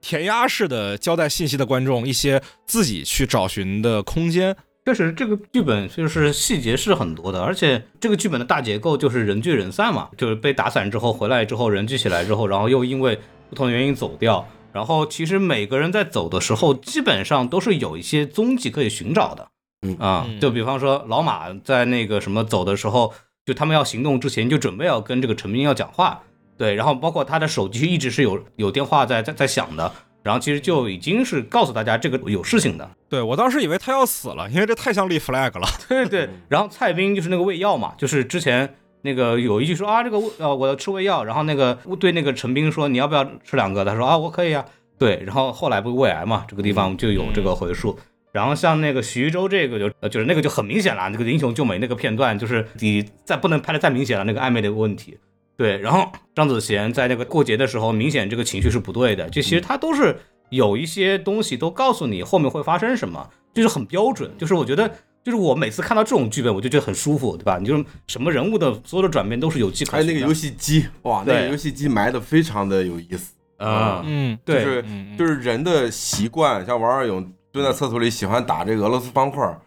[0.00, 4.56] 填鸭式的交代信息的观众一些自己去找寻的空间。
[4.86, 19.48] 确实，这个剧本就是细节是很多的，而且这个剧本的大结构就是人聚人散嘛，就是被打散之后回来之后人聚起来之后，然后又因为不同的原因走掉，然后其实每个人在走的时候，基本上都是有一些踪迹可以寻找的，
[19.82, 23.12] 嗯啊嗯，就比方说老马在那个什么走的时候，
[23.50, 26.22] 就他们要行动之前就准备要跟这个陈斌要讲话，
[26.56, 35.66] 对，然后包括他的手机一直是有有电话在在在响的，然后其实就已经是告诉大家这个有事情的，对我当时以为他要死了，因为这太像立 flag 了。
[35.88, 43.84] 对对，然后蔡斌就是那个胃药嘛，就是之前那个有一句说啊，这个呃我要吃胃药，然后那个对那个陈斌说你要不要吃两个？
[43.84, 44.64] 他说啊我可以啊，
[44.96, 47.98] 对，然后后来不是胃癌嘛，这个地方就有这个回述。
[48.32, 55.18] 然后像那个徐州这个就呃就是那个就很明显了，那个英雄救美那个片段就是你再不能拍的再明显了，那个暧昧的问题。
[55.56, 60.16] 对，然后张子贤在那个过节的时候，明显这个情绪是不对的，就其实他都是
[60.48, 64.30] 有一些东西都告诉你后面会发生什么，就是很标准。
[64.38, 64.88] 就是我觉得，
[65.22, 67.58] 就是我每次看到这种剧本，我就觉得很舒服，对吧？
[67.58, 70.06] 你就是什么人物的所有的转变都是有迹可循的。
[70.06, 73.34] 还有那个游戏机，哇，那个游戏机埋的非常的有意思。
[73.58, 79.60] 啊，嗯，对，就是嗯就是人的习惯，像王二勇蹲在厕所里喜欢打这个俄罗斯方块儿，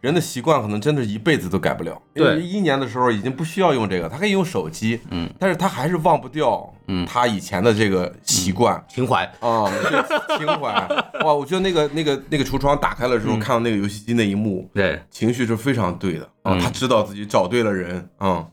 [0.00, 2.00] 人的习惯可能真的一辈子都改不了。
[2.14, 8.84] 因为对一年的时候已经不需要用这个，他可以用手机，嗯，但是他还是忘不掉，嗯他以前的这个习惯。
[8.88, 10.72] 情怀，啊、这情怀
[11.24, 11.32] 哇！
[11.32, 18.44] 我觉得那个那个那个橱窗打开了之后，嗯看到那个游戏机那一幕，对，情绪是非常对的啊、嗯他知道自己找对了人，嗯，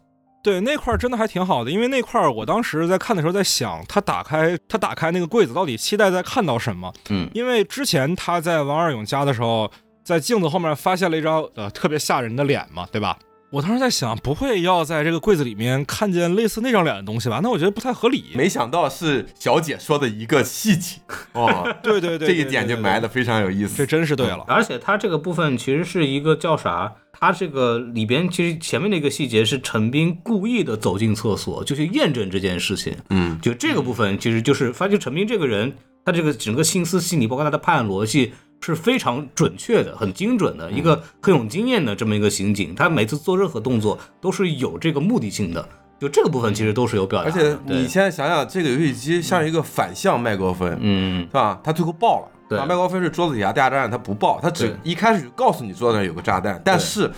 [0.45, 6.93] 对那块儿真的还挺好的，因为那块儿我当时在看的时候在想，他打开他打开那个柜子，到底期待在看到什么？
[7.09, 9.71] 嗯因为之前他在王二勇家的时候，
[10.03, 13.17] 在镜子后面发现了一张呃特别吓人的脸嘛，对吧？
[13.55, 17.39] 我当时在想，不会要在这个柜子里面看见类似那张脸的东西吧？
[17.41, 18.25] 那我觉得不太合理。
[18.33, 20.97] 没想到是小姐说的一个细节
[21.31, 23.77] 哦，对对对，这一点就埋的，非常有意思。
[23.77, 24.43] 这真是对了。
[24.45, 26.93] 而且它这个部分其实是一个叫啥？
[27.13, 32.93] 它这个里边其实前面的一个细节是陈斌故意的走进厕所，就去验证这件事情。
[33.09, 38.33] 嗯，就这个部分，其实就是发现陈斌这个人，他这个整个心思细腻，包括他的判案逻辑
[38.65, 42.73] 是非常准确的、很精准的，一个很有经验的这么一个刑警。
[42.73, 45.67] 他每次做任何动作都是有这个目的性的，
[45.99, 47.31] 就这个部分其实都是有表达而。
[47.31, 51.59] 且你现在想想，这个游戏机像一个反向麦高芬，嗯，是吧？
[51.63, 57.11] 他最后爆了，对啊麦高芬是桌子底下炸弹，他不爆，他只一开始就告诉你桌子上有个炸弹，但是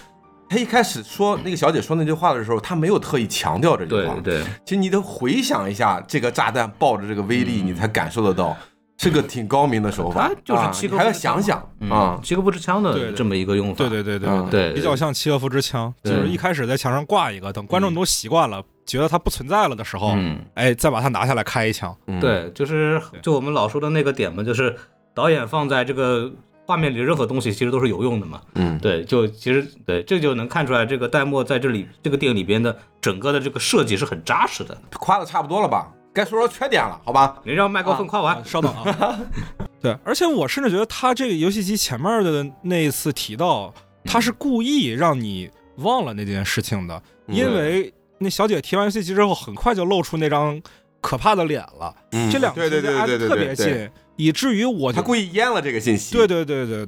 [0.49, 4.15] 他一开始说那个小姐说那句话的时候，他没有特意强调这句话。
[4.23, 8.55] 对对，其实你得回想一下这个炸弹爆的这个威力，你才感受得到，
[8.97, 10.35] 是个挺高明的手法他。
[10.43, 13.77] 就是啊七个你还要想想嗯啊，七个不持枪的这么一个用法。
[13.77, 21.95] 对对对对嗯对比较像契诃夫之枪，就是一开始在墙上挂一个，等观众都习惯了，觉得它不存在了的时候，嗯，哎，再把它拿下来开一枪。
[22.07, 24.75] 嗯，对，就是就我们老说的那个点嘛，就是
[25.13, 26.31] 导演放在这个
[26.65, 28.41] 画面里任何东西其实都是有用的嘛。
[28.55, 34.75] 嗯，对，就其实对，这就能看出来这个戴墨在这里这个电影里边的整个的这个设计是很扎实的。
[34.95, 35.93] 夸的差不多了吧？
[36.17, 37.39] 该说说缺点了，好吧？
[37.43, 39.19] 你让麦克风夸完啊，稍等啊。
[39.79, 43.71] 对，而且我甚至觉得他这个游戏机前面的那一次提到，
[44.03, 50.59] 他是故意让你忘了那件事情的，嗯因为那小姐提完游戏机之后，很快就露出那张
[50.99, 51.95] 可怕的脸了。
[52.11, 56.15] 嗯这两个对对对挨得对对特别近，以至于我就他故意淹了这个信息。
[56.15, 56.87] 对对对对，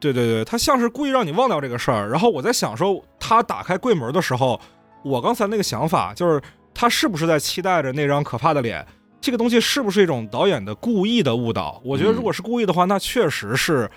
[0.00, 2.08] 对对对，他像是故意让你忘掉这个事儿。
[2.08, 4.58] 然后我在想说，他打开柜门的时候，
[5.04, 6.40] 我刚才那个想法就是，
[6.74, 8.84] 他是不是在期待着那张可怕的脸？
[9.20, 11.80] 这个东西是不是一种导演的故意的误导？
[11.84, 13.88] 我觉得如果是故意的话，那确实是，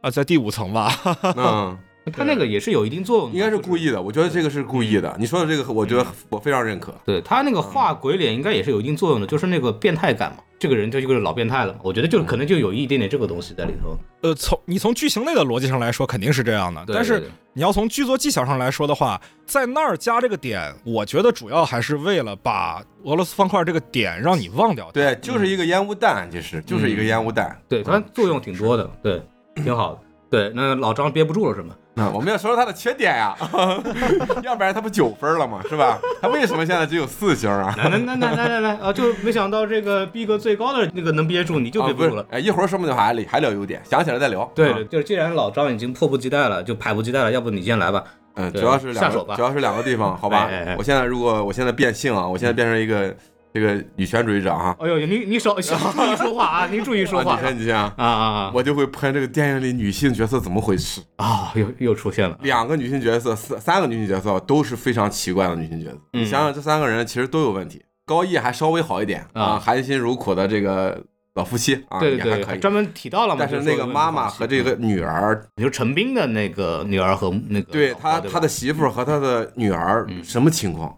[0.00, 0.92] 啊，在第五层吧。
[1.36, 1.78] 嗯，
[2.10, 5.14] 他那个也是有一定作用的，应该是故意的，我觉得这个是故意的。
[5.18, 6.94] 你说的这个，我觉得我非常认可。
[7.04, 10.38] 对他那个画鬼脸应该也是有一定作用的，就是那个变态感嘛。
[10.58, 13.98] 这个人就就是老变态了嘛，我觉得就可能就有一点点这个东西在里头。
[14.20, 16.84] 呃，从你从剧情类的逻辑上来说，肯定是这样的。
[16.86, 24.88] 但是你要从剧作技巧上来说的话，在那儿加这个点，我觉得主要还是为了把俄罗斯方块这个点让你忘掉。
[24.92, 27.60] 对，就是一个烟雾弹，其实就是一个烟雾弹。
[27.68, 29.20] 对，它作用挺多的，对，
[29.56, 30.00] 挺好的。
[30.30, 31.74] 对，那老张憋不住了是吗？
[31.94, 33.36] 那我们要说说他的缺点呀，
[34.42, 35.60] 要不然他不九分了吗？
[35.68, 35.98] 是吧？
[36.22, 37.74] 他为什么现在只有四星啊？
[37.76, 38.92] 来来来来来来来啊！
[38.92, 42.24] 就没想到这个逼格最高的那个能憋住，你就啊憋不住了。
[42.30, 44.40] 哎，一会儿说不定还还聊优点，想起来再聊。
[44.40, 48.02] 啊对对，就是既然老张已经迫不及待了，就迫不及待了，要不你先来吧？
[48.36, 50.76] 嗯，主要是两下手吧个，主要是两个地方，好吧 哎哎哎？
[50.78, 53.14] 我现在如果我现在变性啊，我现在变成一个
[53.54, 56.66] 这个女权主义者哈，哎呦，您您少小注意说话啊！
[56.72, 58.52] 您注意说话啊女权女权啊，啊啊啊！
[58.54, 61.02] 我就会喷这个电影里女性角色怎么回事。
[61.16, 62.38] 啊，又又出现了。
[62.42, 65.98] 两个女性角色，三三个女性角色都是非常奇怪的女性角色。
[66.14, 67.82] 嗯你想想，这三个人其实都有问题。
[68.06, 71.00] 高毅还稍微好一点啊啊，含辛茹苦的这个
[71.34, 72.58] 老夫妻啊，对对对，也还可以。
[72.58, 73.36] 专门提到了嘛。
[73.38, 80.94] 但是那个妈妈和这个女儿，你说陈斌的那个女儿和那个对他他的媳妇和他的女儿嗯什么情况，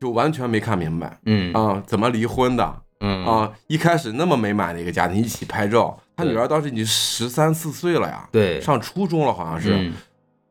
[0.00, 3.52] 就完全没看明白嗯啊，怎么离婚的嗯啊？
[3.66, 9.74] 一开始那么美满的一个家庭，一起拍照，他女儿当时已经十三四岁了呀，对上初中了好像是。
[9.74, 9.92] 嗯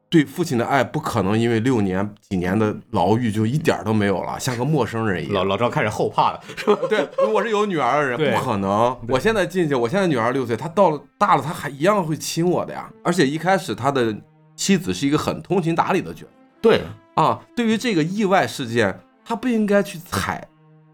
[0.10, 5.34] 对父亲的爱不可能因为六年几年的牢狱就一点都没有了，像个陌生人一样。
[5.34, 6.40] 老老赵开始后怕了，
[6.88, 8.98] 对，我是有女儿的人，不可能。
[9.10, 12.90] 我现在进去，我现在女儿六岁，她到了大了，她还一样会亲我的呀。
[13.04, 14.16] 而且一开始他的
[14.56, 16.32] 妻子是一个很通情达理的角色
[16.62, 16.82] 对，
[17.16, 17.42] 啊。
[17.54, 20.48] 对于这个意外事件，他不应该去踩，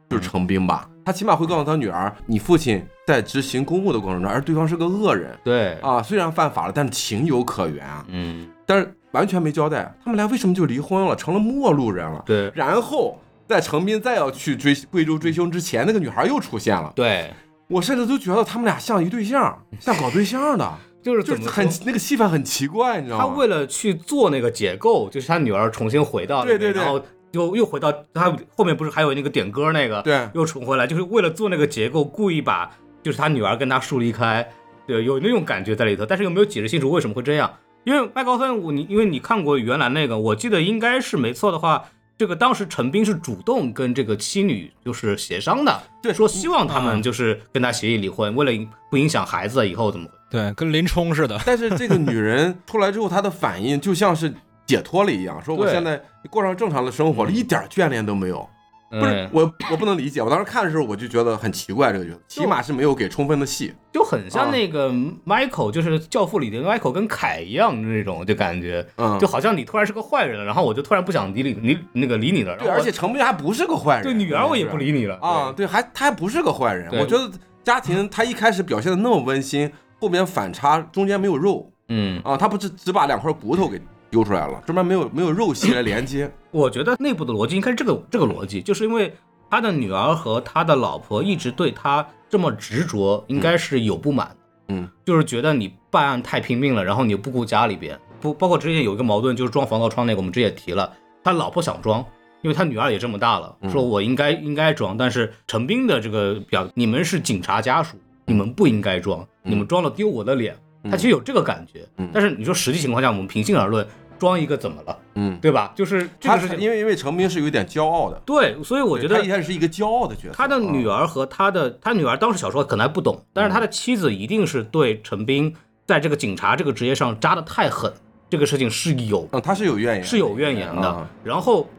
[0.10, 0.90] 就是程兵吧？
[1.06, 8.04] 他起码会告诉他女儿，你父亲在执行公务的过程中，而对方是个恶人对，啊，虽然犯法了，但是情有可原啊。
[8.08, 12.24] 嗯，但是完全没交代，他们俩为什么就离婚了，成了陌路人了？
[12.26, 16.92] 对然后在程斌再要去追贵州追凶之前，那个女孩又出现了。
[16.96, 17.32] 对，
[17.68, 23.26] 我甚至都觉得他们俩像一对象， 像搞对象的，就是就是很那个戏份很奇怪，你知道吗？
[23.26, 32.72] 他为了去做那个解构，就是他女儿重新回到对对对然后又又回到他后面不是还有那个点歌那个，对又重回来，就是为了做那个结构，故意把
[33.04, 34.48] 就是他女儿跟他疏离开，
[34.88, 37.52] 对，有那种感觉在里头，但是又没有解释清楚为什么会这样。
[37.84, 41.84] 因为麦高芬，我你因为你看过原来那个，我记得应该是没错的话，
[42.18, 51.38] 这个当时陈斌是主动跟这个妻女就是协商的，对说希望他们就是跟他协议离婚，为了不影响孩子以后怎么对，跟林冲似的。
[51.46, 54.34] 但是这个女人出来之后，她的反应就像是
[54.66, 58.48] 解脱了一样，说我现在过上正常的生活了，一点眷恋都没有。
[58.90, 60.22] 不是嗯我，我不能理解。
[60.22, 63.74] 我当时看的时候，我就觉得很奇怪，这个角色起码是没有给充分的戏。
[63.92, 64.92] 就很像啊那个
[65.26, 76.88] Michael，就是《教父》里的 Michael 跟凯一样那种，就感觉，嗯就好像你突然是个坏人了，然后我就突然不想理你，你那个理你了，对，而且程斌还不是个坏人，对女儿我也不理你了啊，对，还他还不是个坏人。
[76.92, 77.32] 我觉得
[77.64, 83.82] 家庭他一开始表现的那么温馨，后边反差中间没有肉嗯，啊，他不是只把两块骨头给
[84.14, 86.32] 丢出来了，这边没有没有肉系来连接。
[86.52, 89.12] 我觉得内部的逻辑应该是这个这个逻辑，就是因为
[89.50, 94.36] 他的女儿和他的老婆一直对他这么执着，应该是有不满，
[94.68, 102.06] 嗯，就是觉得你办案太拼命了，然后你又不顾家里边，不包括之前有一个矛盾，就是装防盗窗那个，我们之前也提了，他老婆想装。
[102.44, 107.96] 因为他女儿也这么大了，说我应该应该装，但是陈斌的这个表，你们是警察家属，
[108.26, 110.54] 你们不应该装，你们装了丢我的脸，
[110.92, 111.88] 他其实有这个感觉。
[111.96, 113.88] 嗯但是你说实际情况下，我们平心而论，
[114.20, 115.74] 装一个怎么了，嗯，对吧？
[115.76, 120.34] 就是这他个事情，因为因为程斌是有点骄傲的，对，所以我觉得他一开始是一个骄傲的角色。
[120.34, 125.54] 他的女儿，和他的他女儿当时小时候可能还不懂，但是他的妻子一定是对陈斌
[125.86, 127.92] 在这个警察这个职业上扎的太狠，
[128.30, 131.10] 这个事情是有嗯，他是有怨言，是有怨言的啊。
[131.24, 131.70] 然后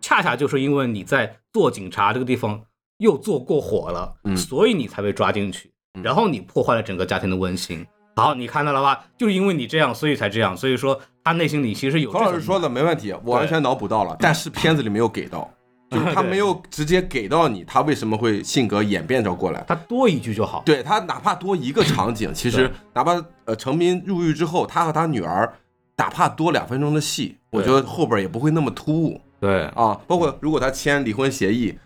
[0.00, 2.60] 恰恰就是因为你在做警察这个地方
[2.98, 5.70] 又做过火了，嗯所以你才被抓进去，
[6.02, 7.86] 然后你破坏了整个家庭的温馨。
[8.14, 9.06] 好，你看到了吧？
[9.16, 10.54] 就是因为你这样，所以才这样。
[10.54, 15.48] 所以说他内心里其实有何老师说的没问题，我完全脑补到了，但是片子里没有给到，
[15.90, 19.64] 就是他没有直接给到你，他为什么会性格演变着过来。
[19.68, 20.62] 他多一句就好。
[20.66, 25.52] 对他哪怕多一个场景，其实哪怕呃成斌入狱之后，他和他女儿
[25.96, 30.00] 哪怕多两分钟的戏，我觉得后边也不会那么突兀对啊。
[30.08, 31.78] 包括如果他签离婚协议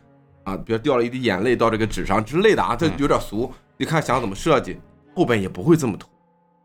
[0.45, 4.79] 啊，比如掉了一滴眼泪到这个纸上之类的啊，这有点俗，你看想怎么设计，
[5.15, 6.09] 后边也不会这么突。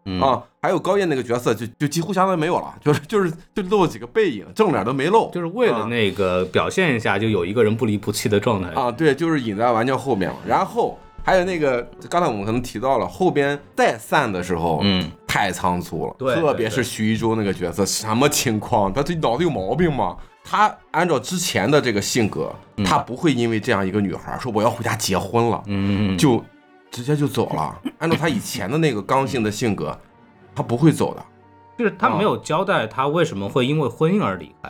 [0.06, 8.70] 嗯啊，还有高燕那个角色就就几乎相当于没有了，就是就是就露了几个背影，正脸都没露，就是为了那个表现一下，就有一个人不离不弃的状态。
[8.70, 10.36] 啊，对，就是隐在玩家后面了。
[10.46, 18.92] 然后还有那个，刚才我们可能提到了，后边再散的时候，嗯，太仓促了，对特别是徐一舟那个角色，什么情况？
[18.92, 20.18] 他这脑子有毛病吗？
[20.44, 22.52] 他按照之前的这个性格，
[22.84, 26.44] 他不会因为这样一个女孩说我要回家结婚了，嗯，就
[26.92, 27.82] 直接就走了。
[28.00, 29.98] 按照他以前的那个刚性的性格，
[30.54, 31.26] 他不会走的。
[31.78, 34.70] 就是他没有交代他为什么会因为婚姻而离开。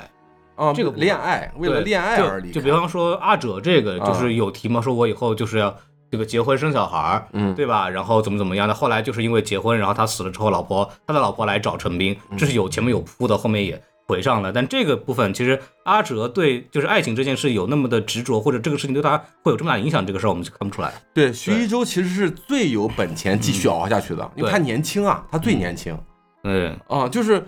[0.55, 2.53] 啊，这个恋爱，为了恋爱就而离开。
[2.53, 5.75] 就比方说阿哲这个，啊就是有提嘛，说我以后就是要
[6.11, 7.89] 这个结婚生小孩儿，嗯对吧？
[7.89, 13.81] 然后怎么怎么样的，后来就是因为结婚，然后他死了之后，老婆他的老婆来找陈斌，嗯这是有前面有铺的，后面也
[14.11, 14.51] 回上了。
[14.51, 20.93] 但这个部分其实阿哲对就是爱情这件事有那么的执着，或者这个事情对他会有这么大影响，这个事儿我们就看不出来。
[21.13, 25.97] 对，徐一舟其实是最有本钱继续熬下去的，因为他年轻啊，他最年轻
[26.43, 27.43] 嗯，啊，就是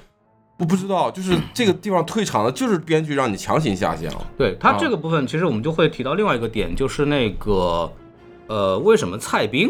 [0.57, 4.28] 我不知道，就是这个地方退场了，就是编剧让你强行下线了。
[4.38, 7.91] 对他啊这个部分，其实我们就会提到另外一个点，就是那个
[8.47, 9.70] 呃，为什么蔡斌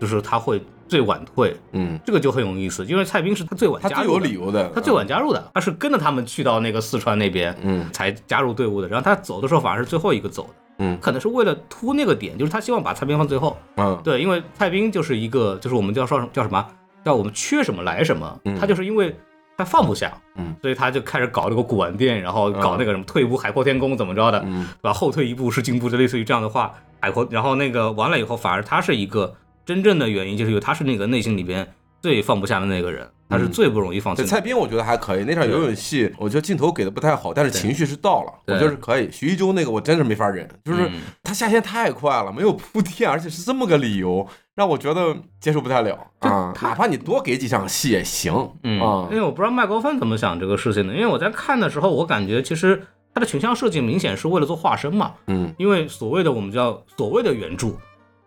[0.00, 0.62] 就是他会
[0.92, 7.90] 最晚退，嗯，这个就很有意思，因为蔡斌是他最晚他最有加入的理由的，他最晚加入的，他是跟着他们去到那个四川那边，嗯。
[7.94, 8.86] 才加入队伍的。
[8.88, 10.48] 然后他走的时候反而是最后一个走的，
[10.80, 10.98] 嗯。
[11.00, 13.56] 可能是为了突那个点，就是他希望把蔡斌放最后。
[13.76, 13.98] 嗯。
[14.04, 16.62] 对，因为蔡斌就是一个，就是我们叫说叫什么，
[17.02, 18.54] 叫我们缺什么来什么，嗯。
[18.60, 19.16] 他就是因为
[19.56, 24.66] 他放不下，嗯，所以他就开始搞这个古玩店，然后搞那个什么退一步海阔天空怎么着的，嗯。
[24.82, 24.92] 对吧？
[24.92, 29.34] 后退一步是进步，就类似于这样的话，海阔，然后那个完了以后，反而他是一个
[29.64, 34.24] 真正的原因，就是因为他是那个内心里边最放不下的那个人，他是最不容易放弃。
[34.24, 39.08] 蔡斌我觉得还可以，那场游泳戏我觉得镜头给的不太好，但是情绪是到了，我对觉得是可以。
[39.10, 46.52] 徐一舟那个我真是没法忍，就是嗯他下线太快了，没有铺垫，而且是这么个理由，让我觉得接受不太了啊。
[46.60, 49.16] 哪怕你多给几场戏也行嗯啊因。
[49.16, 52.82] 为我不知道麦高芬怎么想这个事情的，因为我在看的时候，我感觉其实
[53.14, 57.68] 他的群像设计明显是为了做化身嘛，嗯因为所谓的我们叫所谓的原著，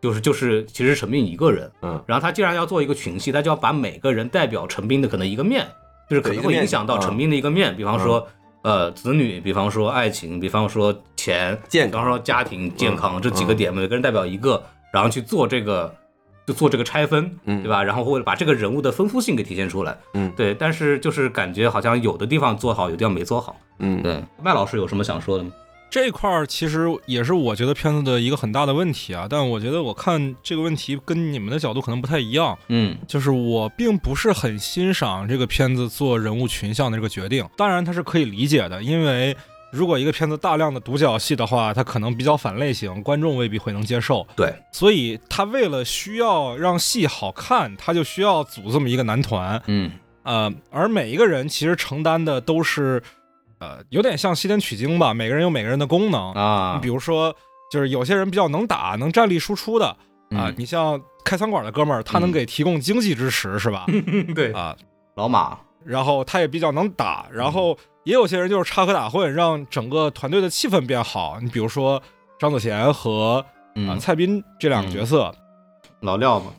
[0.02, 5.68] 就是就是其实陈斌一个人，嗯然后他既然要做一个群戏，他就要把每个人代表陈斌的可能一个面，
[6.10, 8.28] 就是可能会影响到陈斌的一个面，比方说。
[8.66, 14.60] 呃，子女，比方说爱情，比方说钱，健比方说家庭健康、嗯这几个点，每个人代表一个，
[14.91, 15.93] 然后去做这个，
[16.48, 17.84] 就做这个拆分，嗯对吧？
[17.84, 20.56] 然后为了把这个人物的丰富性给体现出来，嗯对。
[20.56, 23.56] 但是就是感觉好像有的地方做好，有的地方没做好。
[23.78, 25.52] 嗯，对，麦老师有什么想说的吗？
[25.89, 37.47] 这块儿其实也是我觉得片子的一个很大的问题啊，但我觉得我看这个问题跟你们的角度可能不太一样，嗯就是我并不是很欣赏这个片子做人物群像的这个决定。
[37.55, 39.36] 当然，它是可以理解的，因为
[39.71, 44.25] 如果一个片子大量的独角戏的话，它可能比较反类型，观众未必会能接受。
[44.36, 49.91] 对，所以他为了需要让戏好看，他就需要组这么一个男团，嗯
[50.23, 53.01] 呃，而每一个人其实承担的都是，
[53.60, 56.32] 呃，有点像西天取经吧，每个人有每个人的功能。
[56.34, 57.36] 啊，比如说，
[57.72, 59.97] 就是有些人比较能打，能战力输出的啊、
[60.49, 60.56] 嗯。
[60.58, 62.32] 你像开餐馆的哥们儿，他能嗯。
[62.32, 63.86] 给提供经济支持，是吧？
[64.36, 64.76] 对，啊，
[65.16, 71.39] 老马，然后他也比较能打，然后也有些人就是插科打诨，让整个团队的气氛变好。
[71.41, 72.01] 你比如说
[72.38, 75.34] 张子贤和啊、嗯，蔡斌这两个角色，
[76.01, 76.53] 老廖嘛，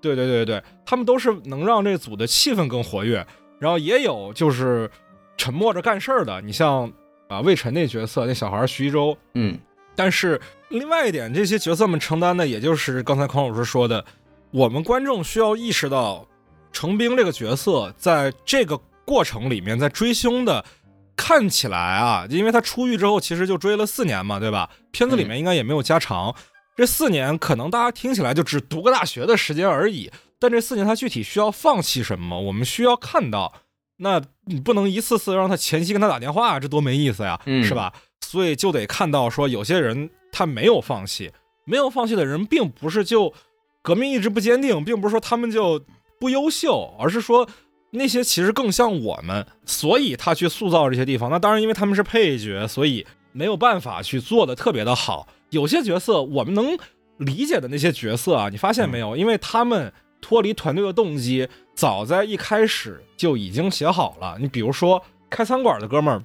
[0.00, 3.26] 对对对对，他们都是能让这组的气氛更活跃。
[3.60, 4.90] 然后也有就是
[5.36, 6.90] 沉默着干事儿的，你像
[7.28, 9.58] 啊魏晨那角色那小孩徐一舟，嗯
[9.94, 14.04] 但是另外一点，这些角色们承担的，也就是刚才孔老师说的，
[14.50, 16.26] 我们观众需要意识到，
[16.72, 20.64] 程兵这个角色在这个过程里面，在追凶的，
[21.14, 24.70] 看起来啊，因为他出狱之后其实就追了四年嘛，对吧？
[24.92, 26.34] 片子里面应该也没有加长，
[26.74, 33.52] 这四年可能大家听起来就只读个大学的时间而已，但这四年他具体需要放弃什么，我们需要看到。
[33.98, 37.92] 那你不能一次次让他前妻跟他打电话，这多没意思呀，嗯是吧？
[38.20, 41.30] 所以就得看到说，有些人他没有放弃，
[41.64, 43.32] 没有放弃的人，并不是就
[43.82, 45.84] 革命意志不坚定，并不是说他们就
[46.18, 47.48] 不优秀，而是说
[47.90, 51.30] 那些其实更像我们，所以他去塑造这些地方。
[51.30, 55.28] 那当然，因为他们是配角，所以没有办法去做的特别的好。
[55.50, 56.78] 有些角色我们能
[57.18, 59.16] 理解的那些角色啊，你发现没有？
[59.16, 59.92] 因为他们
[60.22, 64.38] 脱离团队的动机，早在一开始就已经写好了。
[64.40, 66.22] 你比如说开餐馆的哥们儿。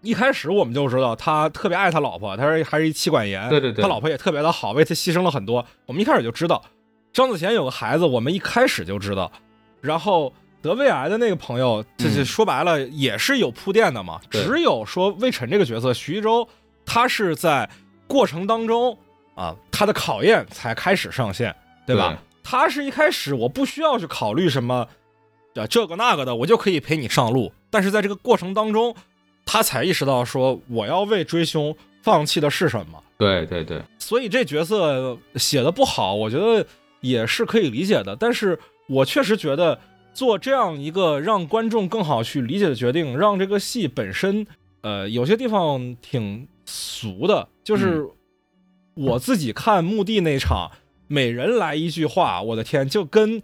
[0.00, 5.64] 一开始我们就知道他特别爱他老婆，他是还是一妻管严，对对对他老婆也特别的好，为他牺牲了很多。
[5.86, 6.62] 我们一开始就知道
[7.10, 9.32] 张子贤有个孩子，我们一开始就知道。
[9.80, 10.30] 然后
[10.60, 14.20] 得胃癌的那个朋友，这这嗯说白了也是有铺垫的嘛。
[14.30, 16.46] 对只有说魏晨这个角色徐一舟，
[16.84, 17.66] 他是在
[18.06, 18.98] 过程当中
[19.34, 21.56] 啊，他的考验才开始上线，
[21.86, 22.18] 对吧？
[22.44, 24.86] 他是一开始我不需要去考虑什么
[25.54, 27.52] 啊这个那个的，我就可以陪你上路。
[27.70, 28.94] 但是在这个过程当中，
[29.44, 33.02] 他才意识到说我要为追凶放弃的是什么。
[33.16, 36.66] 对对对，所以这角色写的不好，我觉得
[37.00, 38.14] 也是可以理解的。
[38.14, 39.80] 但是我确实觉得
[40.12, 44.46] 做这样一个让观众更好去理解的决定，让这个戏本身，
[44.82, 47.48] 呃，有些地方挺俗的。
[47.62, 48.04] 就是
[48.94, 50.70] 我自己看墓地那场，
[51.06, 53.42] 每人来一句话，我的天，就跟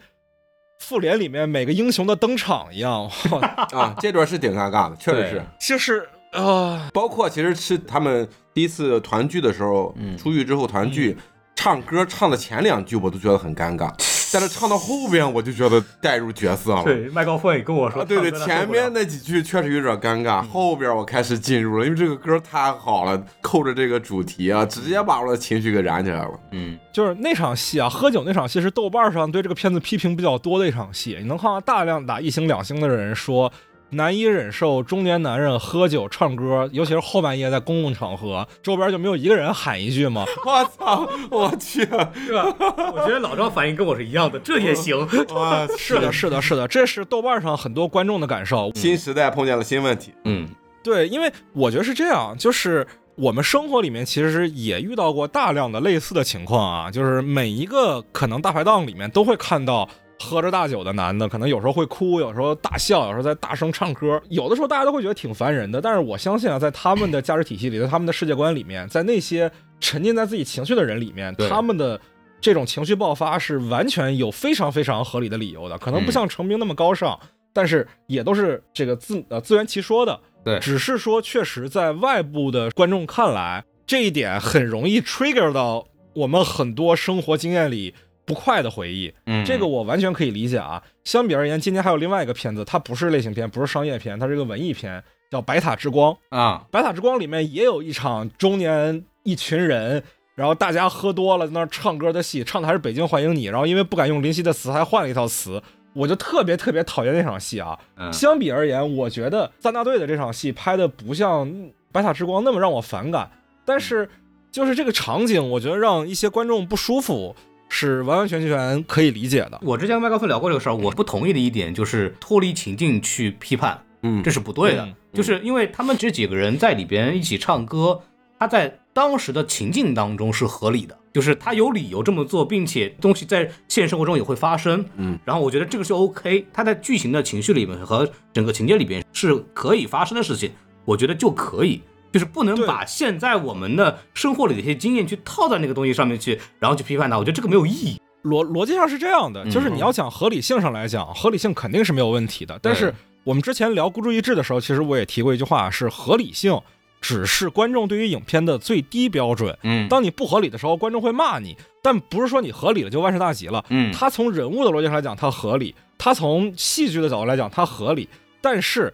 [0.78, 3.10] 复联里面每个英雄的登场一样，
[3.72, 5.44] 啊，这段是挺尴尬的，确实是。
[5.60, 10.16] 就是啊、包括其实是他们第一次团聚的时候，嗯。
[10.16, 11.16] 出狱之后团聚，
[11.56, 13.92] 唱歌唱的前两句我都觉得很尴尬，
[14.32, 16.84] 但是唱到后边我就觉得带入角色了。
[16.84, 26.40] 对，麦高芬也跟我说，啊，对对，前面那几句确实有点尴尬，后边我开始进入了，因为这个歌太好了，扣着这个主题啊，直接把我的情绪给燃起来了。
[26.52, 31.16] 嗯，就是那场戏啊，喝酒那场戏是豆瓣上对这个片子批评比较多的一场戏。
[31.20, 33.52] 你能看到大量打一星两星的人说
[33.90, 40.24] 难以忍受中年男人喝酒唱歌，尤其是后半夜在公共场合，周边就没有一个人喊一句吗？
[40.46, 42.54] 我操，我去，是吧？
[42.94, 44.98] 我觉得老张反应跟我是一样的，这也行。
[45.34, 48.70] 哇，是的，是的，是的，这是豆瓣上很多观众的感受。
[48.74, 50.12] 新时代碰见了新问题。
[50.24, 50.48] 嗯，
[50.82, 52.86] 对，因为我觉得是这样，就是
[53.16, 59.88] 我们生活里面其实也遇到过大量的类似的情况啊，就是每一个可能大排档里面都会看到
[60.20, 65.80] 喝着大酒的男的，可能有时候会哭，有时候大笑，有时候在大声唱歌，有的时候大家都会觉得挺烦人的。
[65.80, 69.50] 但是我相信啊，在他们的价值体系里，在他们的世界观里面，在那些
[69.80, 72.00] 沉浸在自己情绪的人里面，他们的。
[72.42, 77.20] 这种情绪爆发是完全有非常非常合理的理由的，可能不嗯像成名那么高尚，
[77.52, 80.18] 但是也都是这个自呃自圆其说的。
[80.42, 87.94] 对只是说确实在外部的观众看来，这一点很容易 trigger 到我们很多生活经验里
[88.30, 89.12] 不快的回忆。
[89.26, 90.80] 嗯这个我完全可以理解啊。
[91.02, 95.02] 相比而言，今年还有另外一个片子，它不是类型片，不是商业片，它是一个文艺片，
[95.32, 96.12] 叫《白塔之光》。
[96.28, 100.00] 啊，《白塔之光》里面也有一场中年一群人，
[100.36, 105.60] 然后大家喝多了在那儿唱歌的戏，唱的还是《北京欢迎你》，然后因为不敢用林夕的词，还换了一套词。
[105.92, 107.76] 我就特别特别讨厌那场戏啊！
[107.96, 111.44] 嗯相比而言，我觉得三大队的这场戏拍的不像
[111.90, 113.28] 《白塔之光》那么让我反感，
[113.64, 114.08] 但是
[114.52, 117.34] 就是这个场景，我觉得让一些观众不舒服
[117.70, 119.58] 是完完全全可以理解的。
[119.62, 124.84] 我之前跟麦高芬聊过这个事儿，我不同意的一点就是脱离情境去批判，嗯这是不对的。
[124.84, 128.00] 嗯就是因为他们这几个人在里边一起唱歌，
[128.38, 134.84] 他在当时的情境当中是合理的，就是他有理由这么做，并且东西在现实生活中也会发生。
[134.96, 140.52] 嗯，然后我觉得这个是 OK，他在剧情的情绪里面和整个情节里边是可以发生的事情，
[140.84, 141.80] 我觉得就可以。
[142.12, 148.00] 就是不能把现在我们的生活里的一些经验去套在那个东西上面去，然后去批判它，我觉得这个没有意义。
[148.22, 152.58] 逻逻辑上是这样的，就是嗯你要讲合理性上来讲，合理性肯定是没有问题的。
[152.60, 152.94] 但是
[153.24, 156.60] 我们之前聊孤注一掷的时候，其实我也提过一句话，是合理性
[157.00, 159.56] 只是观众对于影片的最低标准。
[159.62, 163.64] 嗯当你不合理的时候，观众会骂你，但不是说你合理了就万事大吉了。
[163.70, 168.06] 嗯它从人物的逻辑上来讲，它合理；它从戏剧的角度来讲，它合理。
[168.42, 168.92] 但是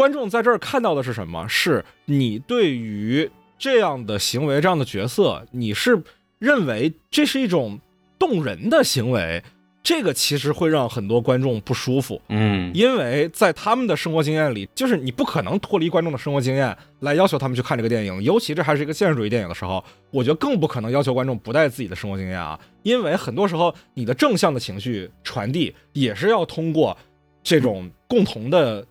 [0.00, 1.46] 观众在这儿看到的是什么？
[1.46, 6.02] 是你对于这样的行为、这样的角色，你是
[6.38, 7.78] 认为这是一种
[8.18, 9.44] 动人的行为，
[9.82, 12.18] 这个其实会让很多观众不舒服。
[12.30, 26.96] 嗯因为在他们的生活经验里，就是你不可能脱离观众的生活经验来要求他们去看这个电影，尤其这还是一个现实主义电影的时候，我觉得更不可能要求观众不带自己的生活经验啊，因为很多时候你的正向的情绪传递也是要通过
[27.42, 28.86] 这种共同的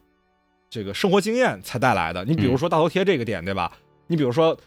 [0.69, 2.23] 这个生活经验才带来的。
[2.25, 3.71] 你比如说大头贴这个点，对吧？
[4.07, 4.57] 你比如说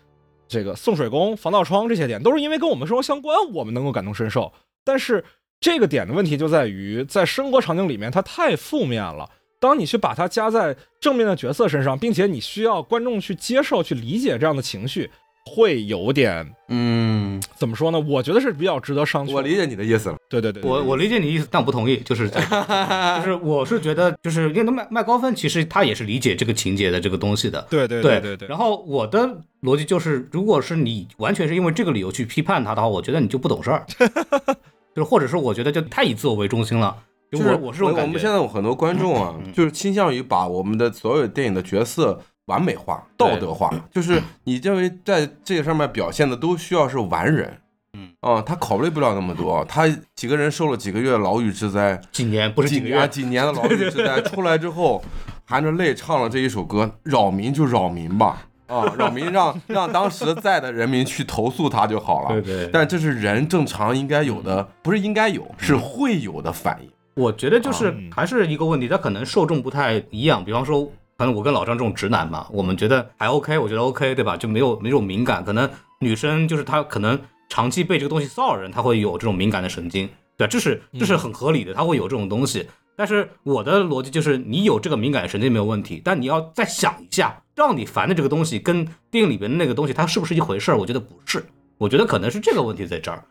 [0.48, 4.52] 这个送水工、防盗窗这些点，都是因为跟我们生活相关，我们能够感同身受。
[4.84, 5.24] 但是
[5.60, 9.30] 这个点的问题就在于，在生活场景里面，它太负面了。
[9.60, 15.08] 当你去把它加在正面的角色身上，并且你需要观众去接受、去理解这样的情绪，
[15.44, 18.00] 会有点嗯，怎么说呢？
[18.00, 19.32] 我觉得是比较值得商榷。
[19.32, 20.16] 我理解你的意思了。
[20.28, 28.48] 对对对，我我理解你意思，但我不同意，就是 就是我是觉得，就是因为麦麦高芬其实他也是理解这个情节的这个东西的，对对对对对。
[28.48, 33.84] 然后我的逻辑就是，如果是你完全是因为这个理由去批判他的话，我觉得你就不懂事儿，
[34.94, 36.96] 就是或者是我觉得就太以自我为中心了。
[37.30, 38.12] 就就是我我是我感觉。
[38.12, 47.58] 们现在有很多观众啊，就是倾向于把我们的所有电影的角色完美化、道德化，就是你认为在这个上面表现的都需要是完人。
[47.94, 55.04] 嗯啊、他考虑不了那么多，他几个人受了几个月牢狱之灾，几年不是几几个月，几年的牢狱之灾，出来之后
[55.44, 62.40] 含着泪唱了这一首歌，扰民就扰民吧，啊，扰民让让当时在的人民去投诉他就好了。
[62.40, 66.90] 对对但这是人正常应该有的，不是应该有，是会有的反应。
[67.14, 70.42] 我觉得就是嗯还是一个问题，他可能受众不太一样。
[70.42, 70.90] 比方说，
[71.22, 74.36] 可能我跟老张这种直男嘛，我们觉得还 OK，我觉得 OK，对吧？
[74.36, 75.44] 就没有没有敏感。
[75.44, 75.70] 可能
[76.00, 77.16] 女生就是她可能
[77.48, 82.68] 长期被这个东西骚扰人，她会有这种敏感的神经，对吧，这是这是很合理的，她会有这种东西。
[82.96, 90.76] 但是我的逻辑就是，你有这个敏感神经没有问题，但你要再想一下，让你烦的这个东西跟电影里边的那个东西，它是不是一回事儿？
[90.76, 91.44] 我觉得不是，
[91.78, 93.22] 我觉得可能是这个问题在这儿。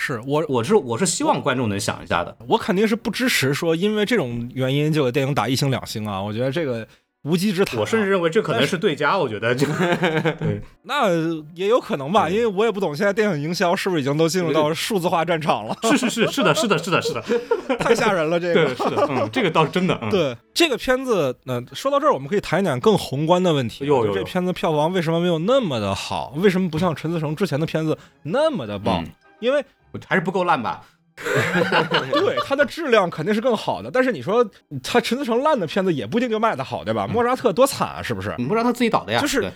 [0.00, 2.36] 是我我是我是希望观众能想一下的。
[2.46, 6.86] 我肯定是不支持说因为这种原因就给电影打一星两星啊，我觉得这个
[7.24, 9.72] 无稽之谈啊、我甚至认为这可能是对家，我觉得这个
[10.38, 11.10] 对那
[11.54, 17.22] 也有可能吧，因为我也不懂现在电影营销是不是已经都进入到数字化战场了，是是是是的是的是的是的，
[17.76, 18.74] 太吓人了这个对个。
[18.76, 23.84] 是的，嗯，这个倒是真的，嗯，对这个片子，那、说到这儿，我们可以谈一点更宏观的问题。
[23.84, 26.32] 有有有就这片子票房为什么没有那么的好？
[26.36, 29.02] 为什么不像陈思诚之前的片子那么的棒？
[29.04, 29.08] 嗯
[29.40, 29.64] 因为
[30.04, 30.82] 还是不够烂吧？
[32.12, 34.48] 对它的质量肯定是更好的，但是你说
[34.82, 37.06] 它陈思诚烂的片子也不一定就卖的好，对吧？
[37.06, 38.34] 莫扎特多惨啊，是不是？
[38.38, 39.20] 你不知道他自己导的呀？
[39.20, 39.50] 就是对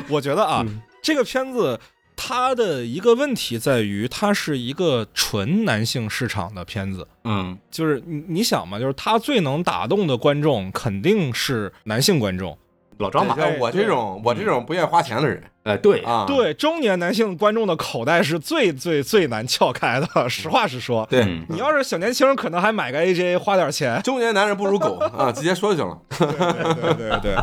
[0.08, 1.78] 我觉得啊，嗯这个片子
[2.16, 7.06] 它的一个问题在于，它是一个纯男性市场的片子。
[7.24, 12.58] 嗯，就是你你想嘛，就是它最能打动的观众肯定是男性观众。
[12.98, 21.06] 老张吧，像我这种我这种不愿意花钱的人哎，对，啊，对中年男性观众的口袋是最最最难撬开的，实话实说。
[21.10, 25.98] 对嗯你要是小年轻，可能还买个 AJ 花点钱，中年男人不如狗 啊，直接说就行了。
[26.08, 27.36] 对对对。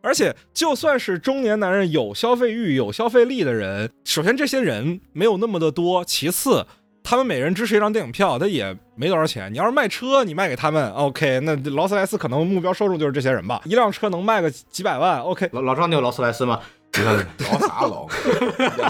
[0.00, 6.66] 而且，就算是中年男人有消费欲、有消费力的人，首先这些人没有那么的多，其次。
[7.02, 9.52] 他们每人支持一张电影票，他也没多少钱。
[9.52, 13.60] 你要是卖车，你卖给他们，OK，那劳斯莱斯可能目标受众就是这些人吧。
[13.64, 16.60] 一辆车能卖个几百万，OK，老老张你有劳斯莱斯吗？
[16.94, 18.06] 你看老啥老，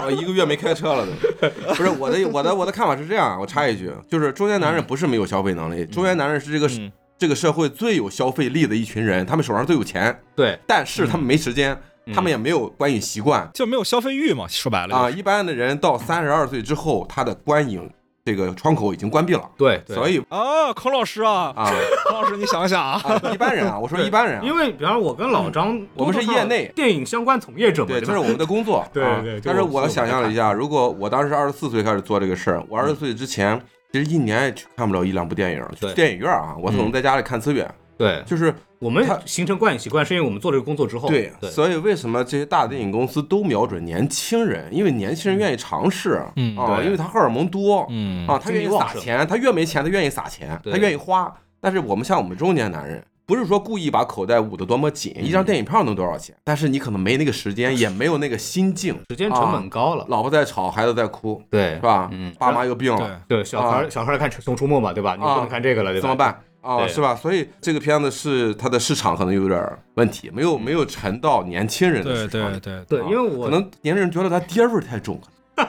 [0.05, 1.49] 我一个月没开车了都。
[1.73, 11.77] 不是我的我的我的看法是这样，我插一句，就是中年男人不是没有消费能力，中年男人是这个嗯这个社会最有消费力的一群人，他们手上最有钱，对，但是他们没时间，
[12.13, 14.45] 他们也没有观影习惯就没有消费欲嘛。
[14.49, 17.89] 说白了、啊。，一般的人到三十二岁之后，他的观影
[18.25, 19.95] 这个窗口已经关闭了，对，对。
[19.95, 21.69] 所以啊，孔老师啊，啊。
[22.07, 26.71] 孔老师，你想想啊，啊，一般人啊，我说一般人啊，因为比方我跟老张，我们是业内。
[26.73, 28.85] 电影相关从业者嘛，对，这是我们的工作。
[28.93, 29.21] 对啊。
[29.21, 33.61] 对但是我想象了一下，如果我当时二十四岁开始做这个事儿，我二十岁之前
[33.91, 35.93] 其实一年也去看不了一两部电影，去对。
[35.93, 37.69] 电影院啊，我可能在家里看资源。
[37.97, 44.67] 对，就是我们形成观影习惯是因为我们做这个工作之后，对，对，所以为什么这些大电影公司都瞄准年轻人？
[44.71, 51.33] 因为年轻人愿意尝试，嗯啊，对因为他荷尔蒙多，嗯啊，他愿意撒钱，他越没钱他愿意撒钱，他愿意花。
[51.61, 56.35] 但是我们像我们中年男人，不是说故意把口袋捂得多么紧，嗯一张电影票能多少钱？
[56.43, 62.09] 但是你可能没那个时间，也没有那个心境，时间成本高了，老婆在吵，孩子在哭，对是，吧？
[62.11, 65.15] 嗯爸妈又病对了，，对，小孩啊小孩看《熊出没》嘛，对吧？
[65.15, 66.01] 你不能看这个了，对吧？
[66.01, 66.15] 怎么？
[66.17, 66.37] 办？
[66.63, 67.13] 啊，对是吧？
[67.15, 69.61] 所以这个片子是它的市场可能有点
[69.95, 72.59] 问题，没有没有沉到年轻人的对市场里。
[72.59, 75.21] 对对，对，啊因为我可能年轻人觉得他爹味儿太重，
[75.59, 75.63] 是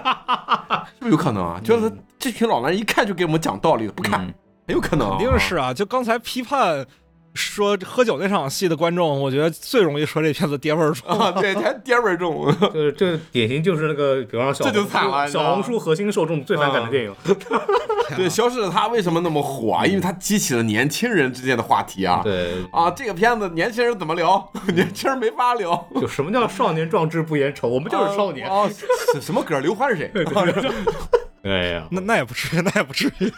[1.01, 1.61] 不是有可能啊？
[1.63, 4.33] 觉得这群老男人一看就给我们讲道理，不看，嗯
[4.67, 5.75] 很有可能啊，肯定是啊。
[5.75, 6.87] 就刚才批判
[7.35, 11.09] 说喝酒那场戏的观众，我觉得最容易说这片子爹味儿重。
[11.09, 17.15] 啊， 对，他爹味儿重， 就是这典型就是那个，比方说小这就红书惨了小红书核心受众最反感的电影，
[18.17, 19.85] 对，消失的她为什么那么火啊？
[19.87, 22.21] 因为他激起了年轻人之间的话题啊。
[22.23, 24.51] 对，啊，这个片子年轻人怎么聊？
[24.75, 25.87] 年轻人没法聊。
[26.01, 28.49] 就什么叫少年壮志不言愁，我们就是少年。
[28.49, 28.71] 哦，
[29.13, 29.59] 是什么歌？
[29.61, 30.11] 刘欢是谁？
[31.43, 33.31] 哎呀，那那也不至于，那也不至于。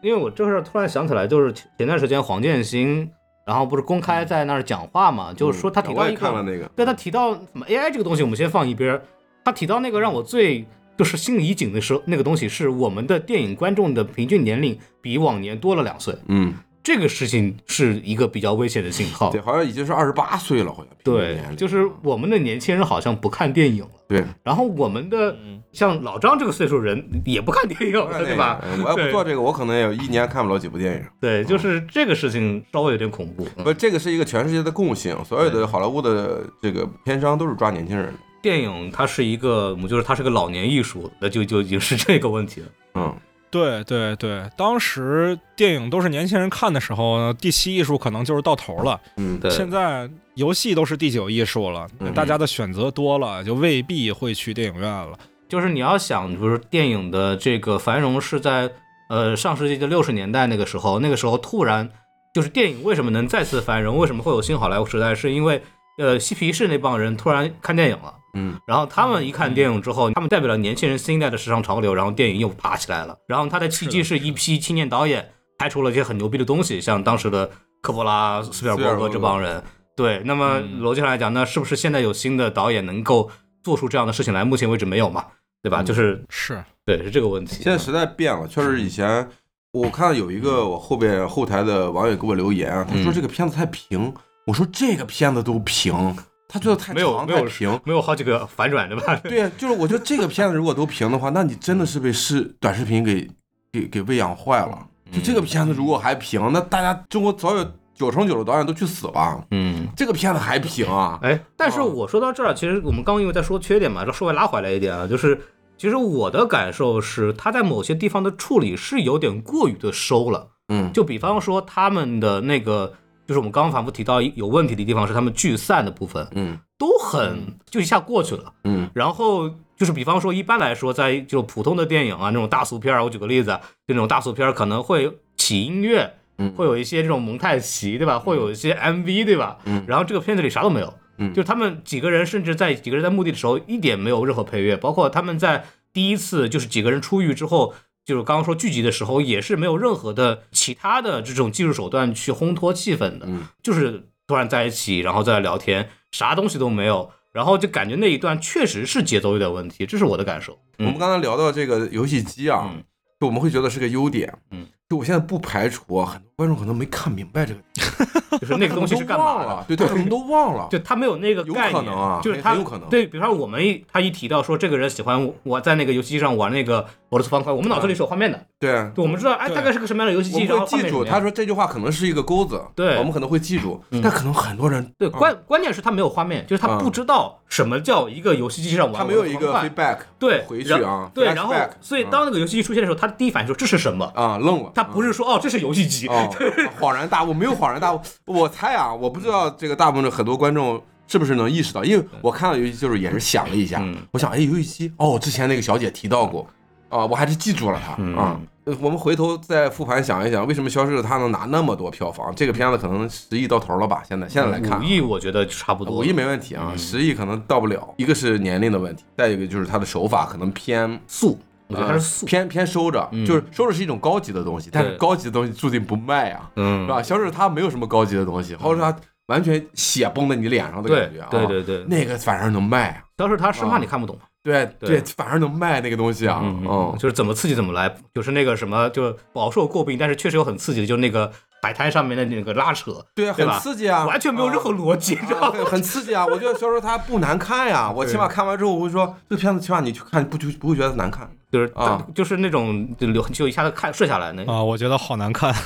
[0.00, 3.08] 因为我这事儿突然想起来，就是前前段时间黄建新，
[3.46, 6.26] 然后不是公开在那儿讲话嘛，就是说他提到一个，
[6.74, 9.02] 对他提到什么 AI 这个东西，我们先放一边儿。
[9.44, 10.66] 他提到那个让我最
[10.98, 16.52] 就是心里一紧的时候，那个东西是我们的电影观众的平均年龄比往年多了两岁，嗯，
[16.86, 19.40] 这个事情是一个比较危险的信号对，。
[19.40, 20.86] 好像已经是二十八岁了，好像。
[21.02, 25.36] 对就是我们的年轻人好像不看电影了，对，然后我们的
[25.72, 28.60] 像老张这个岁数人也不看电影了，对吧？
[28.62, 31.02] 嗯我要不做这个，我可能也有一年看不了几部电影。
[31.20, 33.44] 对，就是这个事情稍微有点恐怖。
[33.56, 38.12] 嗯不，这个是一个全世界的共性，所有的好莱坞的这个片商都是抓年轻人的。
[38.40, 42.66] 电影它是一个，我们就是它是个老年艺术，那就就已经是这个问题了。
[42.94, 43.16] 嗯，
[43.50, 49.00] 对对对，当时电影都是年轻人看的时候呢，第七艺术可能就是到头了。
[49.16, 55.18] 嗯，对，现在游戏都是第九艺术了，嗯大家的选择多了，就未必会去电影院了。
[55.48, 58.70] 就是你要想，就是电影的这个繁荣是在
[59.08, 61.88] 呃上世纪的六十年代那个时候，那个时候突然
[62.34, 65.62] 就是电影为什么能再次繁荣，为什么会有新好莱坞时代，是因为
[65.98, 68.12] 呃嬉皮士那帮人突然看电影了。
[68.36, 73.16] 嗯然后他们一看电影之后，他们代表了年轻人新一代的时尚潮流，然后电影又爬起来了。
[73.26, 77.50] 然后他的契机是一批青年导演拍出了一些很牛逼的东西，像当时的
[77.82, 79.62] 科波拉、斯皮尔伯格这帮人。
[79.96, 83.30] 对，那么逻辑上来讲，那是不是现在有新的导演能够
[83.64, 84.44] 做出这样的事情来？
[84.44, 85.24] 目前为止没有嘛，
[85.62, 85.82] 对吧？
[85.82, 87.62] 就是是对，是这个问题。
[87.62, 89.26] 现在时代变了，确实以前
[89.72, 94.12] 我看到有一个我后边后台的网友给我留言啊，他说嗯这个片子太平，
[94.46, 96.14] 我说这个片子都平，
[96.56, 97.80] 他觉得太没有没有长太平。
[97.84, 99.14] 没有好几个反转，对吧？
[99.24, 103.28] 对，就是我觉得这个片子如果都平的话，那你真的是被视短视频给
[103.72, 104.86] 给给喂养坏了。
[105.12, 109.44] 就这个片子如果还平，那大家中国早有九成九的导演都去死了。
[109.50, 109.86] 嗯。
[109.96, 111.18] 这个片子还平啊？
[111.22, 115.38] 哎，但是哦我说到这儿，其实我们刚刚因为在说缺点嘛，稍微拉回来一点啊，就是
[115.78, 120.48] 其实我的感受是，他在某些地方的处理是有点过于的收了。
[120.68, 122.92] 嗯就比方说他们的那个，
[123.26, 128.52] 就是我们刚刚反复提到有问题的地方是他们聚散的部分，嗯都很就一下过去了。
[128.64, 138.18] 嗯然后就是比方说，一般来说，在就普通的电影啊，那种大俗片儿，我举个例子啊，就那种大俗片儿可能会起音乐，嗯会有一些这种蒙太奇，对吧？
[138.18, 139.58] 会有一些 MV，对吧？
[139.64, 147.74] 嗯然后这个片子里啥都没有，嗯就是他们几个人，甚至在几个人在墓地的时候，一点没有任何配乐，包括他们在第一次就是几个人出狱之后。
[148.06, 160.56] 就是刚刚说聚集的时候，也是没有任何的其他的这种技术手段去烘托气氛的，嗯就是突然在一起，然后再聊天，啥东西都没有，然后就感觉那一段确实是节奏有点问题，这是我的感受。
[160.78, 162.84] 我们刚才聊到这个游戏机啊嗯，
[163.18, 164.32] 就我们会觉得是个优点。
[164.52, 167.60] 嗯，就我现在不排除啊，很多观众可能没看明白这个，
[168.38, 169.64] 就是那个东西是干嘛的都忘了？？
[169.66, 170.68] 对，他可能都忘了。
[170.70, 176.80] 就他没有那个概念，可能啊就是他有可能对，比方说我们一他一提到说这个人喜欢我在那个游戏机上玩那个
[177.10, 181.04] 俄罗斯方块，我们脑子里是有画面的，对，对，我们知道哎大概是个什么样的游戏机，然后记住。
[181.04, 194.04] 他说这句话可能是一个钩子，对我们可能会记住嗯，但可能很多人对啊关关键是他没有画面，就是他嗯不知道什么叫一个游戏机上玩他没有一个 feedback，对回去啊对，然后所以当那个游戏机出现的时候，他第一反应说这是什么？
[194.14, 196.28] 啊愣了，他不是说哦这是游戏机，哦，
[196.78, 198.00] 恍然大悟，没有恍然大悟。
[198.26, 206.46] 我猜啊，我不知道这个大部分的很多观众是不是能意识到，因为我看到游戏就是也是想了一下嗯，我想哎，游戏机哦，之前那个小姐提到过
[206.90, 208.38] 啊，我还是记住了她嗯啊。
[208.64, 212.34] 呃我们回头再复盘想一想，为什么《消失的她》能拿那么多票房？
[212.34, 214.02] 这个片子可能十亿到头了吧？
[214.08, 217.94] 现在现在来看五，亿我觉得差不多，五亿没问题啊，嗯十亿可能到不了。
[217.96, 226.50] 一个是年龄的问题，再一个就是它的手法可能偏素，我觉得它呃是，偏偏收着，嗯就是收着是一种高级的东西，但是高级的东西注定不卖啊。
[226.56, 227.02] 嗯是吧？
[227.02, 234.18] 消失它没有什么高级的东西，或者说它完全血崩在你脸上的感觉啊，对对对，那个反而能卖啊，当时他生怕啊你看不懂。
[234.44, 241.32] 对对对，反而能卖那个东西啊，嗯嗯，就是怎么刺激怎么来，就是那个什么，就饱受诟病，但是确实有很刺激的，就是那个
[241.66, 245.48] 摆摊上面的那个拉扯，对啊，很刺激啊，完全没有任何逻辑，你知道吗？
[245.48, 246.24] 啊很很刺激啊！
[246.24, 254.44] 我觉得消失它不难看呀，我起码看完之后我会说，这个片子起码你去看不就不会觉得难看，就是啊就是那种就流就一下子看睡下来那。
[254.44, 255.52] 啊，我觉得好难看。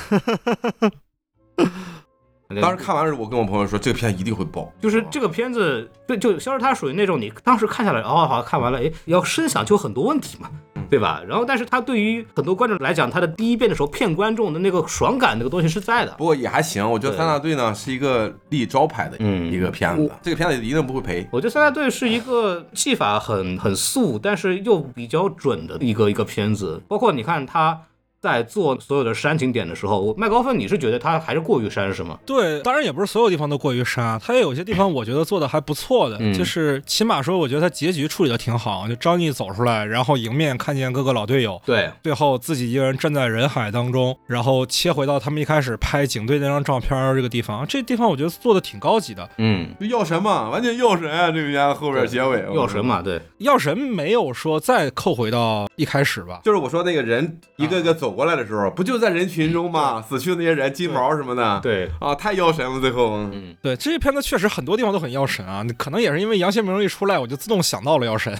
[2.59, 10.59] 当时看完时，我跟我朋友说，这个片一定会爆，就是这个片子，对，就消失它属于那种你当时看下来，哦，好看完了，哎，要深想就很多问题嘛，嗯
[10.91, 11.23] 对吧？
[11.25, 16.13] 然后，但是他对于很多观众来讲，他的第一遍的时候骗观众的那个爽感，那个东西是在的。
[16.17, 16.87] 不过也还行。
[16.91, 21.25] 我觉得三大队呢是一个立招牌的嗯一个片子，这个片子一定不会赔。
[21.31, 26.81] 我觉得三大队是一个技法很很素，但是又比较准的一个一个片子。
[26.89, 27.79] 包括你看他
[28.21, 32.19] 在做所有的煽情点的时候，我麦高芬你是觉得他还是过于煽是吗？
[32.23, 49.27] 对，当然也不是所有地方都过于煽，他也有些地方我觉得做的还不错的，嗯就是起码说我觉得他结局处理的挺好，就张译走出来，然后迎面看见各个老队友，对，最后自己一个人站在人海当中，然后切回到他们一开始拍警队那张照片这个地方，这地方我觉得做的挺高级的。
[49.39, 51.31] 嗯，就药神嘛，完全药神啊！
[51.31, 56.41] 这个片子后边结尾，药神嘛，对，药神没有说再扣回到一开始吧？
[56.43, 60.01] 就是我说那个人一个个走过来的时候，不就在人群中吗？
[60.01, 68.37] 死去的那些人，金毛什么的，对，啊，太妖神了，最后，嗯，对，这些片子确实很多地方都很妖神啊，可能也是因为杨贤明一出来，我就自动想到了妖神。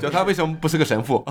[0.00, 1.24] 就他为什么不是个神父？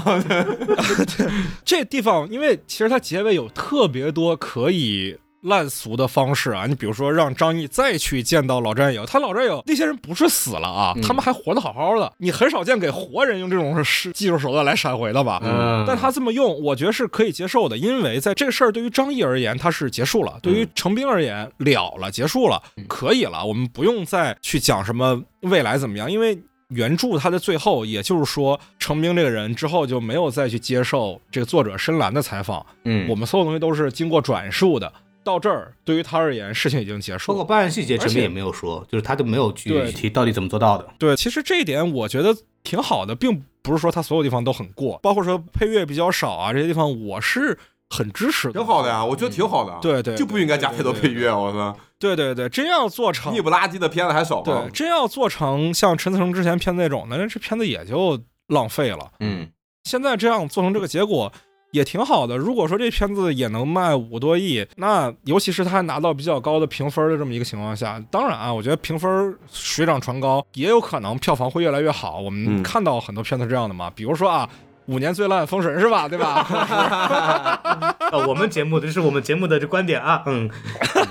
[1.63, 15.41] 这地方，因为其实他结尾有特别多可以烂俗的方式啊，你比如说让张译再去见到老战友，他老战友那些人不是死了啊，嗯他们还活得好好的，你很少见给活人用这种是技术手段来闪回的吧？
[15.43, 26.37] 嗯但他这么用，我觉得是可以接受的，因为在这个事儿对于张译而言，他是结束了；对于程兵而言，了了，结束了，可以了，我们不用再去讲什么未来怎么样，因为。
[26.69, 34.91] 原著它的最后，也就是说，程兵这个人之后就没有再去接受这个作者深蓝的采访，嗯，我们所有东西都是经过转述的。
[35.25, 37.35] 到这儿，对于他而言，事情已经结束了。
[37.37, 40.87] 包括办案细节陈而且明也没有说，就是他就没有具体到底怎么做到的。
[40.99, 47.57] 对，其实这一点我觉得挺好的，并不是说他所有地方都很过，包括说配乐比较少啊这些地方，我是
[47.89, 48.53] 很支持的。
[48.53, 49.73] 挺好的呀，我觉得挺好的。
[49.73, 51.75] 嗯对对就不应该加太多配乐，我操！
[51.97, 54.69] 对对对，真要做成腻不拉几的片子还少吗对，？
[54.71, 59.11] 真要做成像陈思诚之前片子那种的，那这片子也就浪费了。
[59.19, 59.49] 嗯，
[59.85, 61.31] 现在这样做成这个结果
[61.75, 62.37] 也挺好的。
[62.37, 72.19] 如果说这片子也能卖五多亿，那尤其是他还拿到比较高的评分的这么一个情况下，当然啊，我觉得评分水涨船高，也有可能票房会越来越好。
[72.19, 74.49] 我们嗯看到很多片子这样的嘛，比如说啊。
[74.87, 76.07] 五年最烂《封神》是吧？
[76.07, 76.45] 对吧？
[78.11, 80.47] 呃，我们节目的这是我们节目的这观点啊，嗯，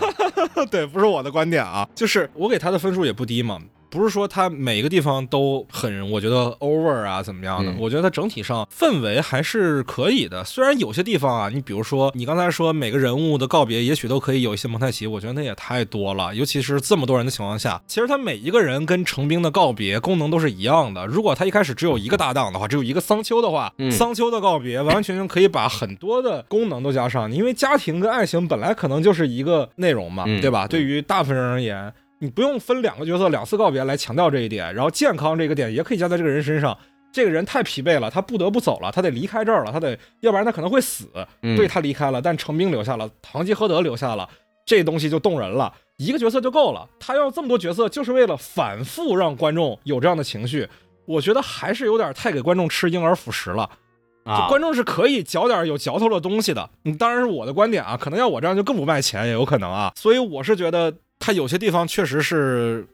[0.70, 3.58] 对，不是我的观点啊，就是我给他的分数也不低嘛，
[3.94, 10.42] 不是说它每个地方都很我觉得 over 啊怎么样的，嗯我觉得它整体上氛围还是可以的。
[10.44, 21.06] 虽然有些地方啊，你比如说你刚才说每个人物的告别，也许都可以有一些蒙太奇，我觉得那也太多了，尤其是这么多人的情况下，其实他每一个人跟成兵的告别功能都是一样的。
[21.06, 30.66] 如果他一开始只有一个搭档的话，只有一个桑丘的话，嗯桑丘的告别完完全全可以把很多的功能都加上，因为家庭跟爱情本来可能就是一个内容嘛，嗯对吧？
[30.66, 36.76] 对于大部分人而言，你不用分两个角色两次告别来强调这一点，然后健康这个点也可以加在这个人身上。
[37.12, 41.08] 这个人太疲惫了，他不得不走了，他得离开这儿了，他得，要不然他可能会死。
[41.42, 44.28] 嗯对他离开了，但程兵留下了，堂吉诃德留下了，
[44.66, 45.72] 这东西就动人了。
[45.96, 50.68] 一个角色就够了，他要这么多角色，就是为了反复让观众有这样的情绪。
[51.06, 53.70] 我觉得还是有点太给观众吃婴儿辅食了。
[54.24, 56.68] 就啊，观众是可以嚼点有嚼头的东西的。
[56.84, 59.92] 嗯，当然是我的观点啊，可能要我这样就更不卖钱，也有可能啊。
[59.94, 60.92] 所以我是觉得
[61.24, 62.86] 他有些地方确实是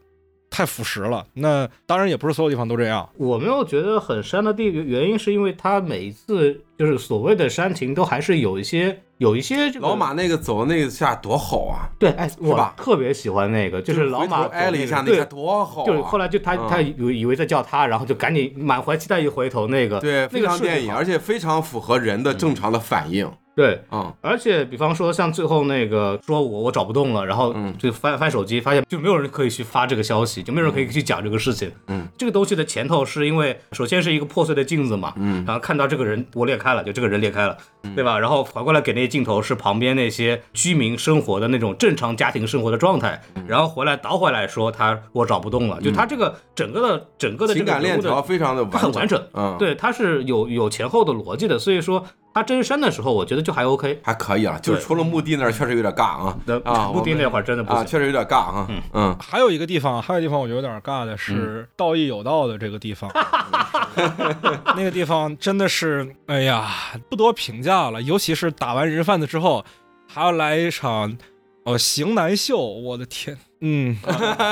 [0.49, 1.25] 太腐蚀了。
[1.33, 3.09] 那当然也不是所有地方都这样。
[3.17, 11.91] 我没有觉得很煽的地原因，是因为它每一次就是所谓的煽情，都还是有一些有一些这个老马那个走的那个下多好啊！
[11.99, 15.85] 对，哎，我特别喜欢那个，就是老马挨了一下，那对下，多好啊！
[15.85, 23.29] 就是后来就他嗯他以为以为在叫他，然后就赶紧满怀期待一回头，那个对，那个非常电影，而且非常符合人的正常的反应。
[23.61, 27.71] 对，嗯，而且比方说像最后那个说我我找不动了，然后嗯。
[27.81, 31.71] 就翻翻手机，发现就没有人可以去发这个消息，就没有人可以去讲这个事情。
[31.87, 35.43] 嗯，这个东西的前头是因为首先是一个破碎的镜子嘛，嗯。
[35.47, 37.57] 然后看到这个人我裂开了，就这个人裂开了，
[37.95, 38.19] 对吧？
[38.19, 43.43] 然后反过来给那些镜头是旁边那些居民生活的那种正常家庭生活的状态，嗯。
[43.47, 53.99] 然后回来倒回来说他我找不动了，就他这个整个的整个的这情感链条非常的它很完整，嗯，，对，它是有有前后的逻辑的，所以说它真身的时候，我觉得就还 OK。
[54.03, 63.11] 还可以啊，就是除了墓地那儿确实有点尬啊那啊，墓地那会儿真的不啊，确实有点尬啊，嗯还有一个地方，还有一个地方我觉得有点尬的是道义有道的这个地方，
[64.75, 66.69] 那个地方真的是，哎呀，
[67.09, 68.01] 不多评价了。
[68.01, 69.65] 尤其是打完人贩子之后，
[70.07, 71.17] 还要来一场，
[71.63, 73.95] 哦，型男秀，我的天，嗯，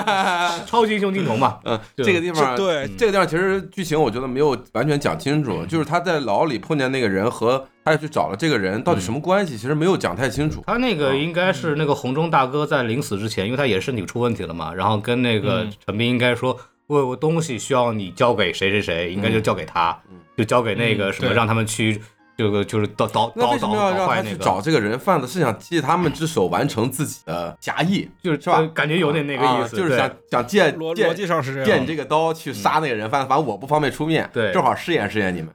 [0.66, 2.88] 超级英雄镜头嘛， 嗯，这个地方对。
[2.98, 10.64] 这个地方其实剧情我觉得没有完全讲清楚，就是他在牢里碰见那个人和他去找了这个人到底什么关系，其实没有讲太清楚。
[10.68, 15.74] 他那个应该是那个红中大哥在临死之前，因为他也身体出问题了嘛，然后跟那个嗯。
[15.86, 16.56] 陈斌应该说，
[16.88, 19.98] 我有个东西需要你交给谁谁谁，应该就交给他，
[20.38, 22.00] 就交给那个什么，让他们去
[22.40, 25.28] 这个就是刀刀那为什么要让捣坏那个，他去找这个人贩子？
[25.28, 31.68] 是想借他们之手完成自己的侠义，就是是吧呃感觉有点那个意思，啊就是想想借逻辑上是这样。
[31.68, 35.54] 借你这个刀去杀那个人贩子，反正我不方便出面，对正好试验试验你们。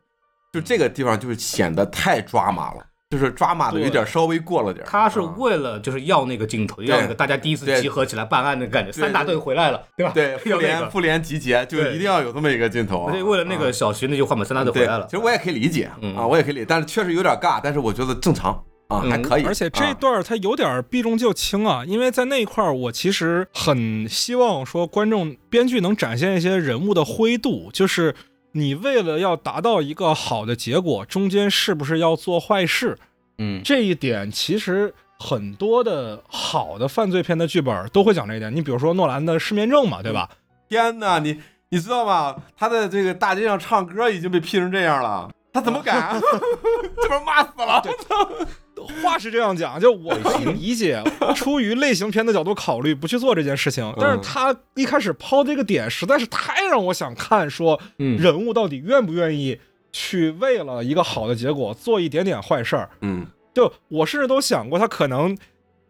[0.53, 4.89] 就这个地方就是显得太抓马了，就是抓马的有点稍微过了点儿。
[4.89, 10.13] 他是啊为了就是要那个镜头，要那个大家第一次集合起来办案的感觉，三大队回来了，对吧？
[10.13, 13.09] 对 复联复联集结，就一定要有这么一个镜头。
[13.09, 15.17] 所以为了那个小徐那句话嘛，三大队回来了其。
[15.17, 18.53] 实我也可以理解嗯啊，我也可以理解，但是确实有点尬，但是我觉得正常
[18.89, 19.45] 啊，嗯还可以。
[19.45, 28.15] 而且这啊段儿它有点避重就轻啊，因为在那一块儿，我其实很希望说观众编剧能展现一些人物的灰度，就是
[28.57, 32.97] 你为了要达到一个好的结果，中间是不是要做坏事？
[33.39, 38.55] 嗯，这一点其实很多的好的犯罪片的剧本都会讲这一点。
[38.55, 40.31] 你比如说诺兰的《失眠症》嘛，对吧？
[40.69, 41.41] 天哪，你
[41.71, 42.37] 你知道吗？
[42.57, 46.15] 他在这个大街上唱歌已经被批成这样了，他怎么敢？
[46.23, 47.83] 这不是骂死了？
[49.03, 51.03] 话是这样讲，就我可以理解，
[51.35, 53.93] 出于类型片的角度考虑，不去做这件事情。
[53.99, 59.59] 但是他一开始抛这个点，实在是太让我想看，说嗯人物到底愿不愿意
[59.93, 62.91] 去为了一个好的结果做一点点坏事儿。
[63.01, 65.37] 嗯，就我甚至都想过，他可能，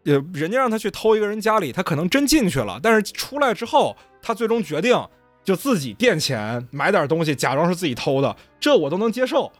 [0.05, 4.95] 呃，人家让他去偷一个人家里，他可能真进去了，但是出来之后，他最终决定
[5.43, 9.51] 就自己垫钱买点东西，假装是自己偷的，这我都能接受。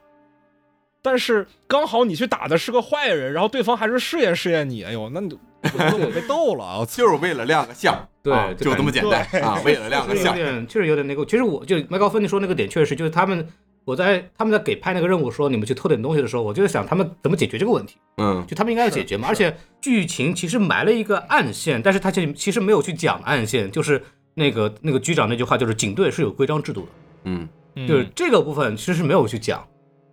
[1.05, 6.85] 但是刚好你去打的是个坏人，然后对方还是试验试验你，哎呦，那你我被逗了啊！
[6.89, 10.35] 就是为了亮个相，对啊就就这么简单啊，为了亮个确实有相。
[10.35, 11.23] 点，确实有点那个。
[11.25, 13.47] 其实我就麦高芬你说那个点，确实就是他们，
[13.83, 19.27] 我在他们在给派那个任务说你们去偷点东西的时候，我就在想他们怎么解决这个问题，嗯，就他们应该要解决嘛。
[19.27, 24.01] 而且剧情其实埋了一个暗线，但是他其实其实没有去讲暗线，就是
[24.33, 26.87] 那个那个局长那句话，就是警队是有规章制度的，
[27.25, 27.47] 嗯，
[27.87, 29.65] 就是这个部分其实是没有去讲。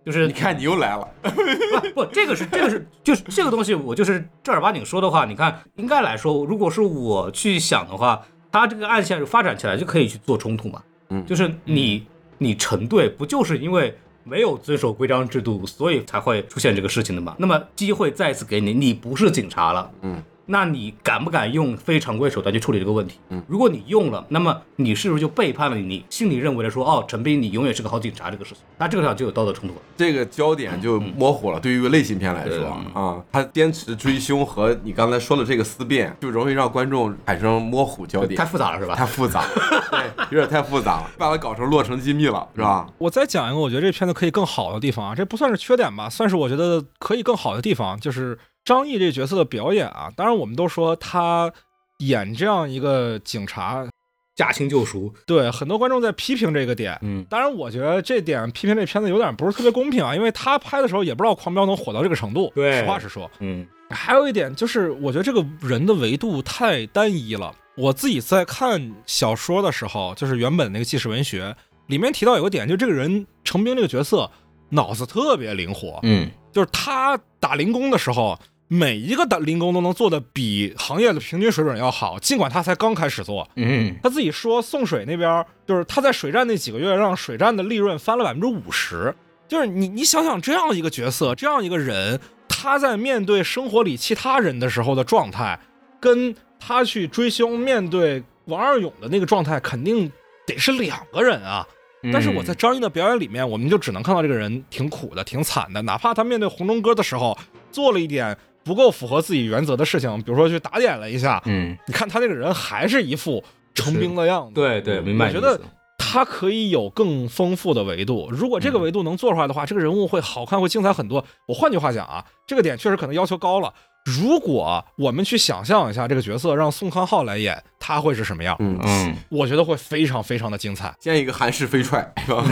[0.05, 10.81] 就是你看你又来了，不不，这个是这个是就是这个东西，我就是正儿八经说的话，你看，应该来说，如果是我去想的话，它这个暗线发展起来就可以去做冲突嘛。
[11.09, 12.05] 嗯就是你
[12.37, 17.35] 你成对不就是因为没有遵守规章制度，所以才会出现这个事情的嘛？
[17.37, 23.19] 那么机会再次给你，你不是警察了，嗯，那你敢不敢用非常规手段去处理这个问题？
[23.29, 28.63] 嗯，如果你用了，那么你是不是就背叛了你心里认为的说，哦，陈斌你永远是个好警察这个事情？
[28.77, 29.81] 那这个上就有道德冲突了。
[29.97, 31.59] 这个焦点就模糊了。
[31.59, 38.45] 对于一个类型片来说啊，他坚持追凶和你刚才说的这个思辨，就容易让观众产生模糊焦点太。
[38.53, 38.93] 复杂了是吧？
[38.93, 39.49] 太复杂了，
[39.89, 42.87] 对，有点太复杂了， 把它搞成洛城机密了，是吧？
[42.99, 50.11] 我再讲一个，我觉得这片子可以更好的地方啊，这不算是缺点吧，算是我觉得可以更好的地方，就是张译这角色的表演啊。
[50.15, 51.51] 当然，我们都说他
[51.99, 53.87] 演这样一个警察，
[54.35, 56.97] 驾轻就熟，对很多观众在批评这个点。
[57.01, 62.51] 嗯，当然，我觉得这点批评这片子有点不是特别公平啊，因为他拍的时候也不知道狂飙能火到这个程度。
[62.55, 67.53] 对实话实说，嗯还有一点就是，我觉得这个人的维度太单一了。
[67.75, 71.55] 我自己在看小说的时候，就是原本那个纪实文学
[71.87, 74.29] 里面提到有个点，就这个人程兵这个角色
[74.69, 78.39] 脑子特别灵活，嗯就是他打零工的时候，
[78.73, 83.47] 每一个的零工都能做的比行业的平均水准要好，尽管他才刚开始做。
[83.55, 89.13] 嗯他自己说，送水那边就是他在水站那几个月，让水站的利润翻了百分之五十。
[89.47, 92.19] 就是你你想想这样一个角色，这样一个人，
[92.49, 95.59] 他在面对生活里其他人的时候的状态，
[95.99, 100.11] 跟他去追凶面对王二勇的那个状态，肯定
[100.47, 101.67] 得是两个人啊。
[102.11, 107.37] 但是我在张译的表演里面，我们就只能看到这个人挺苦的、挺惨的，哪怕他面对红中哥的时候
[107.71, 113.43] 做了一点不够符合自己原则的事情，比如说去打点了一下，嗯，你看他那个人还是一副
[113.73, 114.53] 成兵的样子。
[114.53, 115.39] 对对，明白我觉。
[115.41, 115.59] 得
[115.97, 118.29] 他可以有更丰富的维度。
[118.29, 121.25] 如果这个维度能做出来的话，这个人物会好看，会精彩很多。
[121.47, 123.73] 我换句话讲啊，这个点确实可能要求高了。
[124.05, 128.55] 如果我们去想象一下这个角色让宋康昊来演，他会是什么样？
[128.59, 130.93] 嗯，嗯，我觉得会非常非常的精彩。
[130.99, 132.45] 建一个韩式飞踹，是吧？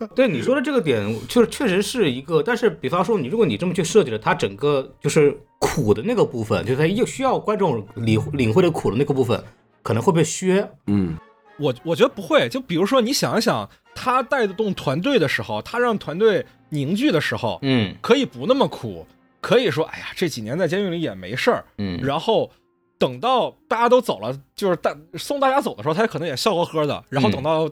[0.14, 9.42] 对你说的这个点，就是确实是一个，但是比方说你，如果你这么去设计了，它整个就是苦的那个部分，就是它又需要观众领领会的苦的那个部分，
[9.82, 10.68] 可能会被削。
[10.88, 11.16] 嗯，
[11.58, 12.48] 我我觉得不会。
[12.50, 19.06] 就比如说，你想一想，他带动团队的时候，他让团队凝聚的时候，嗯可以不那么苦，
[19.40, 21.64] 可以说，哎呀，这几年在监狱里也没事儿。
[21.78, 22.50] 嗯，然后
[22.98, 27.04] 等到大家都走了，就是大送大家走的时候，他可能也笑呵呵的。
[27.08, 27.68] 然后等到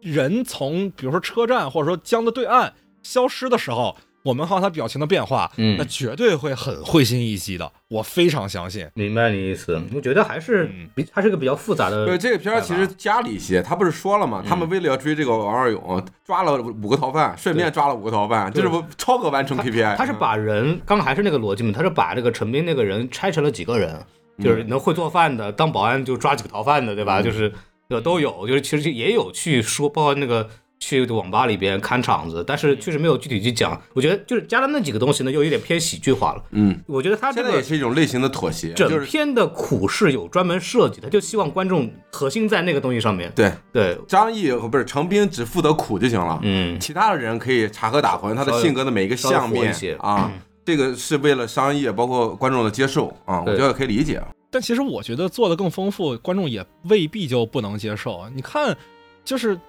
[0.00, 8.88] 人从比如说车站或者说江的对岸消失的时候，我们看到他表情的变化，嗯那绝对会很会心一击的，我非常相信。
[8.94, 9.82] 明白你意思。
[9.94, 12.06] 我觉得还是嗯比它是个比较复杂的。
[12.06, 14.42] 对，这个片儿其实加了一些，他不是说了吗？
[14.46, 19.96] 他们为了要追这个王二勇，抓了五个逃犯，顺便抓了五个逃犯，就是不超额完成 KPI。
[19.96, 24.00] 他是把人刚刚还是那个逻辑嘛，他是把这个陈斌那个人拆成了几个人，
[24.38, 27.20] 就是能会做饭的，当保安就抓几个逃犯的，对吧？
[27.20, 27.52] 就是
[27.88, 30.48] 呃都有，就是其实也有去说，包括那个
[30.82, 33.80] 去网吧里边看场子，但是确实没有具体去讲。
[33.94, 36.42] 我觉得就是加了那几个东西呢，又有点偏喜剧化了。
[36.50, 43.30] 嗯，我觉得他这个现在也是一种类型的妥协，就整是篇的苦是有专门设计的，他就希望观众核心在那个东西上面。
[43.36, 50.32] 对对，张译不是程斌只负责苦就行了，嗯，其他的人可以插科打诨，他的性格的每一个相面一些啊，
[50.64, 54.20] 这个是为了商业，包括观众的接受啊，我觉得可以理解。
[54.50, 58.28] 但其实我觉得做的更丰富，观众也未必就不能接受。
[58.34, 58.76] 你看，
[59.24, 59.56] 就是《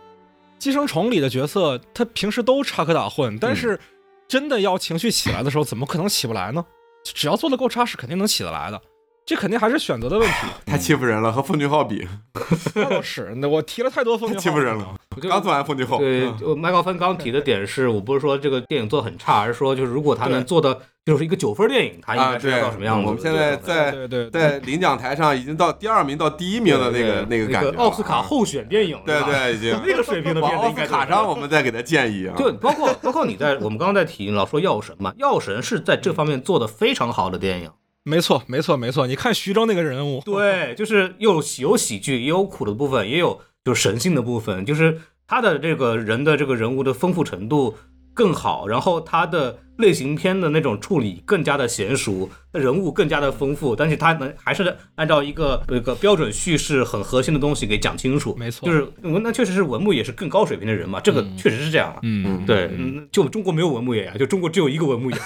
[0.64, 3.78] 寄生虫》里的角色，他平时都插科打诨，但是
[4.30, 6.66] 真的要情绪起来的时候，怎么可能起不来呢？
[7.04, 8.82] 只要做的够扎实，肯定能起得来的。
[9.26, 10.48] 这肯定还是选择的问题。
[10.66, 12.08] 太欺负人了，和奉俊昊比，
[12.76, 14.96] 那倒是，那我提了太多风太景欺负人了。
[15.30, 23.08] 刚做完奉俊昊，对，麦高芬刚提的点是我不是说这个电影做的很差，而是说就是如果他能做的就是一个九分电影，它应啊，该是要到什么样子的？
[23.08, 32.36] 我们现在在对对对，在领奖台上已经到第二名到第一名的那个那个感觉了，奥斯卡啊候选电影，对对已经 那个水平的往奥片子应该斯卡上我们再给他建议啊。
[32.38, 37.70] 就包括包括你在我们刚刚在提老说药神嘛，药神是在这方面做的非常好的电影。
[38.06, 39.08] 没错没错没错。
[39.08, 47.76] 你看徐峥那个人物，对，就是又喜有喜剧，也有苦的部分，也有就是神性的部分，就是他的这个人的这个人物的丰富程度，
[48.14, 58.36] 更好，然后它的类型片的那种处理更加的娴熟，人物更加的丰富，但是它能还是按照一个一个标准叙事很核心的东西给讲清楚。
[58.38, 62.00] 没错就是文那确实是文牧野是更高水平的人嘛，这个确实是这样啊。
[62.04, 65.18] 嗯，对，嗯，就中国没有文牧野呀，就中国只有一个文牧野，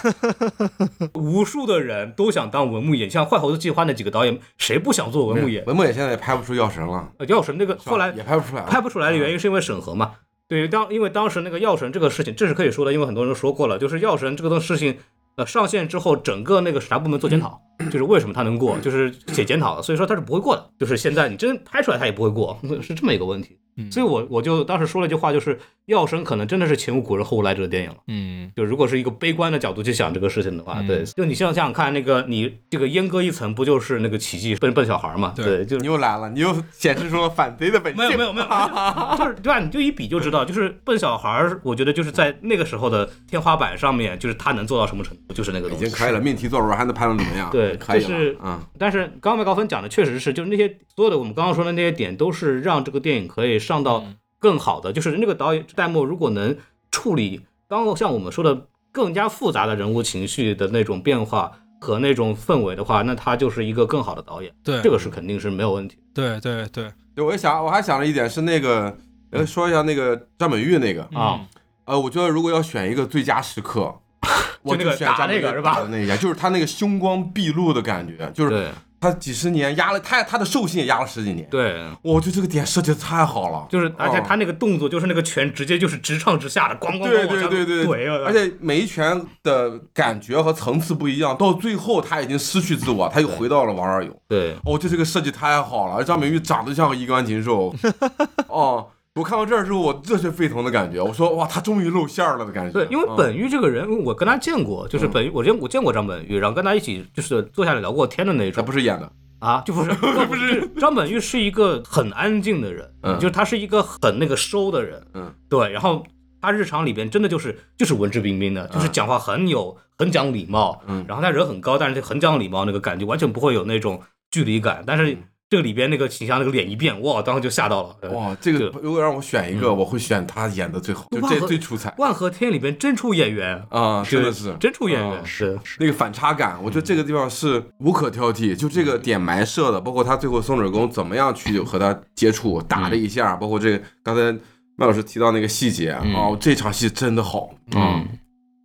[1.13, 5.61] 无数的人都想当文牧野，像《坏猴子计划》那几个导演，谁不想做文牧野？
[5.65, 10.11] 文牧野现在也拍不出药神了，呃药神那个后来也拍不出来，拍不出来的原因是因为审核嘛。
[10.49, 14.97] 对于，当因为当时那个药神这个事情，这是可以说的，因为很多人都说过了，就是药神这个东事情，
[15.35, 23.57] 呃，上线之后，整个那个审查部门做检讨，就是为什么他能过，就是写检讨的，所以说他是不会过的，就是现在你真拍出来他也不会过， 是这么一个问题。
[23.79, 25.55] 嗯所以我我就当时说了一句话，就是
[25.85, 27.97] 药神可能真的是前无古人后无来者的电影了。
[28.07, 35.31] 嗯就如果是一个悲观的角度去想这个事情的话，嗯对，就你想想看，那个你这个阉割一层，不就是那个奇迹笨笨小孩嘛？
[35.35, 38.03] 对对，就你又来了，你又显示出了反贼的本性。
[38.03, 38.47] 没有没有没有，
[39.15, 39.59] 就是对吧？
[39.59, 45.85] 你就一比就知道，就是笨小孩儿，我觉得就是在那个时候的天花板上面，就是他能做到什么程度，就是那个东西。
[45.85, 47.51] 已经可以了，命题作文还能拍成怎么样？
[47.51, 54.05] 对可以就是了，嗯，但是刚刚麦高芬讲的确实是，就是那些所有的我们刚刚说的那些点，都是让这个电影可以上到
[54.39, 54.93] 更好的。
[54.93, 56.55] 就是那个导演戴墨如果能
[56.91, 61.51] 处理刚刚像我们说的更加复杂的人物情绪的那种变化
[61.81, 64.51] 和那种氛围的话，那他就是一个更好的导演。
[64.63, 65.97] 对这个是肯定是没有问题。
[66.13, 68.97] 对对对对，我想我还想了一点是那个，
[69.31, 71.41] 呃，说一下那个张本煜那个，啊，
[71.85, 73.99] 呃，我觉得如果要选一个最佳时刻，
[74.63, 81.85] 我那个打那个是吧那一下，就是他那个凶光毕露的感觉，就是他几十年压了他他的兽性也压了十几年，对。
[82.01, 88.23] 我觉得这个点设计的太好了，就是，而且哦他那个动作就是那个拳直接就是直上直下的，咣咣咣对对对对怼啊！
[88.25, 94.21] 而且每一拳的感觉和层次不一样，到最后他已经失去自我，他又回到了王二勇。
[94.27, 97.73] 对哦，这这个设计太好了，而张美玉长得像个衣冠禽兽。
[98.49, 98.87] 哦，
[99.17, 102.71] 我看到这儿之后，我热血沸腾的感觉，我说哇，他终于露馅儿了的感觉。
[102.71, 103.15] 对，因为嗯。
[103.17, 109.91] 本玉这个人，我跟他见过，就是本玉，我见我见过张本玉，然后跟他一起就是坐下来聊过天的那种他不是演的，啊，就不是
[110.27, 113.15] 不是张本玉是一个很安静的人，嗯。
[113.19, 116.05] 就是他是一个很那个收的人，嗯，对，然后
[116.39, 121.03] 他日常里边真的就是就是文质彬彬的，就是讲话很有很讲礼貌，嗯。
[121.07, 123.99] 然后他人很高，但是很讲礼貌那个感觉，完全不会有那种
[124.29, 125.17] 距离感，但是
[125.49, 131.93] 这个里边那个形象那个脸一变，哇，当时就吓到了，哇，这个如果让我选一个，我会选他演的最好，就这最出彩。
[131.97, 144.37] 万和天里边真出演员，啊，真的是真出演啊员，是那个反差感，我觉得这个地方是无可挑剔，就这个点埋设的，包括他最后松指公怎么样去和他接触，打了一下，包括这个刚才
[144.75, 148.05] 麦老师提到那个细节，哦，这场戏真的好，嗯，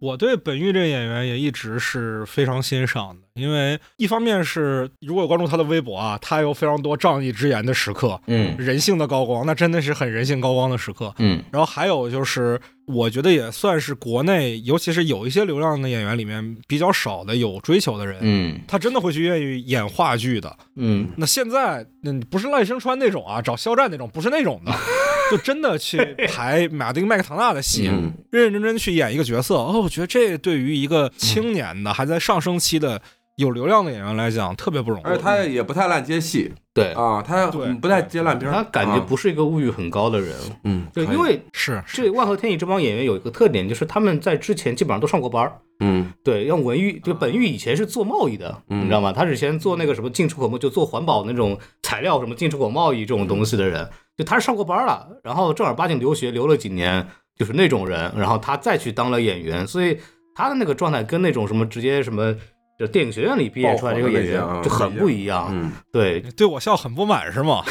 [0.02, 11.14] 我对本玉这个演员也一直是非常欣赏的，因为一方面是如果关注他的微博啊，他有非常多仗义之言的时刻，嗯人性的高光，那真的是很人性高光的时刻。
[11.18, 20.52] 嗯然后还有就是，我觉得也算是国内，尤其是有一些流量的演员里面比较少的有追求的人，嗯他真的会去愿意演话剧的。
[20.74, 24.72] 嗯那现在，那不是赖声川那种啊，找肖战那种，不是那种的，
[25.32, 28.12] 就真的去排马丁麦克唐纳的戏，嗯。
[28.30, 29.56] 认认真真去演一个角色。
[29.56, 33.00] 哦，我觉得这对于一个青年的、还在上升期的
[33.36, 35.04] 有流量的演员来讲，特别不容易。
[35.04, 36.52] 而且他也不太烂接戏。
[36.74, 37.72] 对，啊，他对。
[37.74, 42.02] 不太接烂片，他感觉啊不是一个物欲很高的人，嗯，对，因为是是。
[42.02, 45.52] 这万和天意这帮演员有一个特点，就是他们在之前基本上都上过班儿。
[45.80, 46.10] 嗯。
[46.24, 48.80] 对，像文玉，就本玉以前是做贸易的，嗯。
[48.80, 49.12] 你知道吗？
[49.12, 53.86] 他之前做那个什么进出口贸，就做环保那种材料，什么进出口贸易这种东西的人，
[54.22, 57.04] 就他是上过班了，然后正儿八经留学留了几年，
[57.36, 59.98] 就是那种人，然后他再去当了演员，所以
[60.34, 62.32] 他的那个状态跟那种什么直接什么
[62.78, 65.48] 就电影学院里毕业出来这个演员就很不一样。
[65.50, 67.62] 嗯，对，对我笑很不满是吗？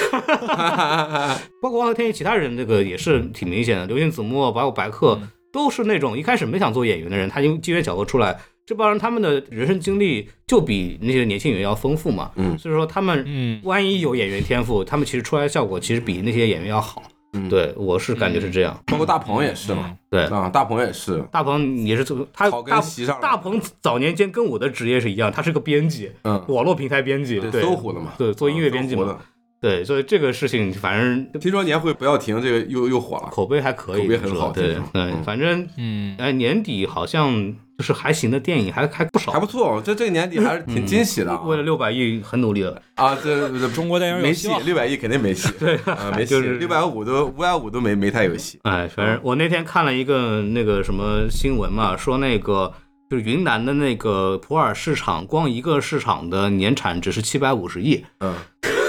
[1.61, 3.85] 包括万和天意其他人，这个也是挺明显的。
[3.85, 8.37] 刘星子墨，包括白客，嗯都是那种一开始没想做演员的人，他因为机缘巧合出来，
[8.71, 12.31] 这帮人他们的人生经历就比那些年轻演员要丰富嘛。
[12.37, 17.03] 嗯所以说他们嗯，万一有演员天赋，他们其实出来的效果其实比那些演员要好。
[17.33, 18.77] 嗯对我是感觉是这样。
[18.87, 22.73] 包括大鹏也是嘛，对，啊，大鹏也是，大鹏也是这他草根
[23.21, 29.17] 大鹏早年间跟我的职业是一样，他是个编辑，嗯，网络平台编辑，对，搜狐的嘛，对，做音乐编辑嘛，
[29.61, 31.39] 对，所以这个事情反正。
[31.39, 42.81] 听说年会不要停，这个又又火了，口碑还可以，口碑很好对对，嗯反正嗯，哎，年底好像就是还行的电影还还不少，还不错，这这个年底还是挺惊喜的啊为了六百亿很努力了。
[42.95, 52.73] 啊，这这中国电影有没戏，六百亿肯定没戏， 对啊，没戏，就是六百五都五百五都没没太有戏，哎，反正我那天看了一个那个什么新闻嘛，说那个
[53.09, 58.03] 就是云南的那个普洱市场，光一个市场的年产值是七百五十亿。
[58.19, 58.33] 嗯，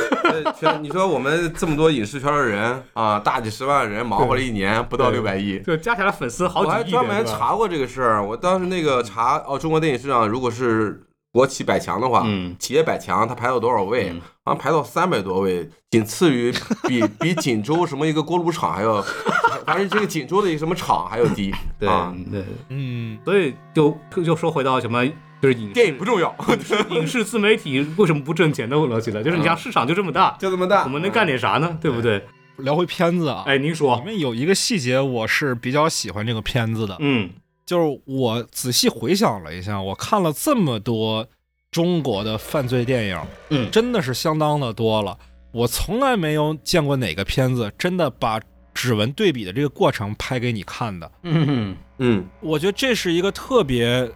[0.59, 5.59] 全你说我们这么多影视圈的人啊，大几十万人忙活了一年，不到对六百亿。
[5.60, 11.02] 就加起来粉丝好几亿我还，专门查过这个事儿，我当时那个查哦，中国电影市场如果是
[11.32, 14.10] 国企百强的话，嗯企业百强它排到多少位？
[14.10, 16.52] 嗯好像排到三百多位，仅次于
[16.89, 19.01] 比 比锦州什么一个锅炉厂还要，
[19.64, 21.55] 反正这个锦州的一个什么厂还要低。
[21.78, 25.05] 对啊，对，嗯，所以就就说回到什么，
[25.43, 26.35] 就是影视电影不重要，
[26.90, 29.23] 影视自媒体为什么不挣钱的逻辑了？
[29.24, 30.85] 就是你像市场就这么大，就这么大。
[30.85, 31.77] 我们能干点啥呢？
[31.81, 32.24] 对不对？
[32.59, 37.28] 聊回片子啊，哎，您说里，面有一个细节我是比较喜欢这个片子的，嗯
[37.66, 41.27] 就是我仔细回想了一下，我看了这么多
[41.70, 43.19] 中国的犯罪电影，
[43.51, 45.19] 嗯真的是相当的多了。
[45.51, 48.40] 我从来没有见过哪个片子真的把
[48.74, 51.10] 指纹对比的这个过程拍给你看的。
[51.23, 54.10] 嗯嗯，我觉得这是一个特别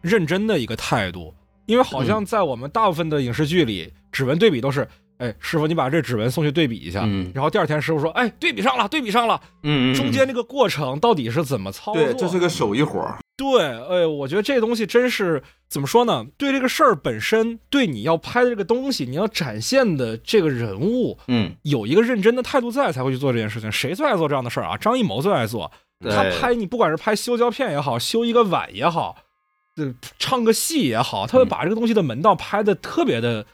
[0.00, 1.34] 认真的一个态度，
[1.66, 4.86] 因为好像在我们大部分的影视剧里，指纹对比都是，
[5.18, 12.02] 哎，师傅你把这指纹送去对比一下，嗯然后第二天师傅说，哎，对比上了，对比上了，嗯，中间这个过程到底是怎么操作？
[12.02, 13.18] 对，这是个手艺活儿。
[13.36, 16.26] 对，哎，我觉得这东西真是怎么说呢？
[16.38, 23.70] 对这个事儿本身，对你要拍的这个东西，你要展现的这个人物，嗯，有一个认真的态度在，才会去做这件事情。
[23.70, 24.76] 谁最爱做这样的事儿啊？
[24.78, 25.70] 张艺谋最爱做。
[26.00, 29.16] 他拍你，不管是拍修胶片也好，修一个碗也好，
[29.76, 33.44] 呃，唱个戏也好，他会把这个东西的门道拍的特别的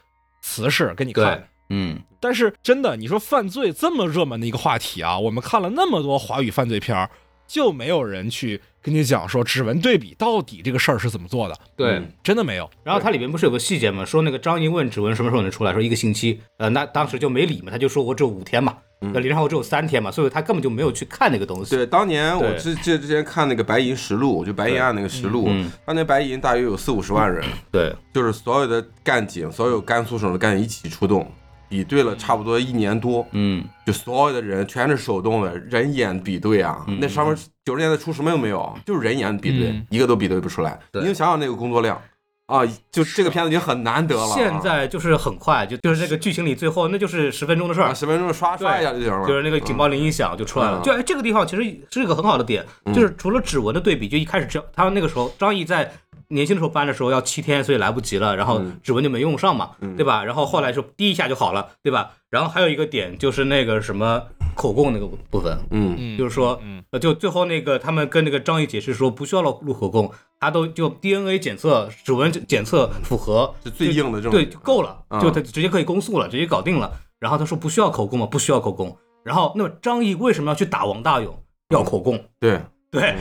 [0.41, 7.09] 瓷实给你看。，嗯但是真的，你说犯罪这么热门的一个话题啊，我们看了那么多华语犯罪片儿，
[7.45, 12.11] 就没有人去跟你讲说指纹对比到底这个事儿是怎么做的，对嗯。
[12.23, 12.69] 真的没有。
[12.83, 14.05] 然后它里面不是有个细节吗？
[14.05, 16.39] 说那个张译问指纹什么时候能出来，说一个星期。
[16.57, 18.77] 呃，那当时就没理嘛，他就说我只有五天嘛，
[19.13, 21.75] 那李然后只有三天嘛，所以他根本就没有去看那个东西。
[21.75, 22.57] 对，当年我对。
[22.57, 25.71] 之之之前看那个白银实录，就白银案那个实录，嗯。
[25.85, 31.29] 当年白银大约有四五十万人，对，就是所有的干警，所有甘肃省的干警一起出动，
[31.67, 33.63] 比对了差不多一年多，嗯。
[33.85, 37.35] 就所有的人全是手动的，人眼比对啊，那上面
[37.65, 39.85] 九十年代初什么都没有，就是人眼比对，嗯。
[39.89, 40.79] 一个都比对不出来。
[40.91, 41.01] 对。
[41.01, 41.99] 你就想想那个工作量
[42.47, 42.61] 啊，
[42.91, 44.33] 就这个片子已经很难得了啊。
[44.35, 50.79] 现在就是很快，就就是这个剧情里最后那就是十分钟的事儿啊，，十分钟刷刷一下就行了，就是那个警报铃一响就出来了。
[50.79, 55.91] 嗯就哎，这个地方其实是一个很好的点，就是除了指纹的对比，就一开始张他们那个时候张译在
[56.27, 60.23] 年轻的时候搬的时候要七天，所以来不及了，然后嗯指纹就没用上嘛，对吧？
[60.23, 62.11] 然后后来就滴一下就好了，对吧？
[62.29, 64.23] 然后还有一个点就是那个什么
[64.55, 76.91] 口供那个部分，嗯嗯，就是说嗯，呃，就最后那个他们跟那个张译解释说不需要录录口供，他都就 DNA 检测、指纹检测符合，是最硬的这种对，就够了，嗯就他直接可以公诉了，直接搞定了。
[77.19, 78.25] 然后他说不需要口供嘛？
[78.25, 78.97] 不需要口供。
[79.23, 81.33] 然后那么张译为什么要去打王大勇？
[81.69, 82.19] 要口供。
[82.39, 82.61] 对，
[82.93, 83.15] 对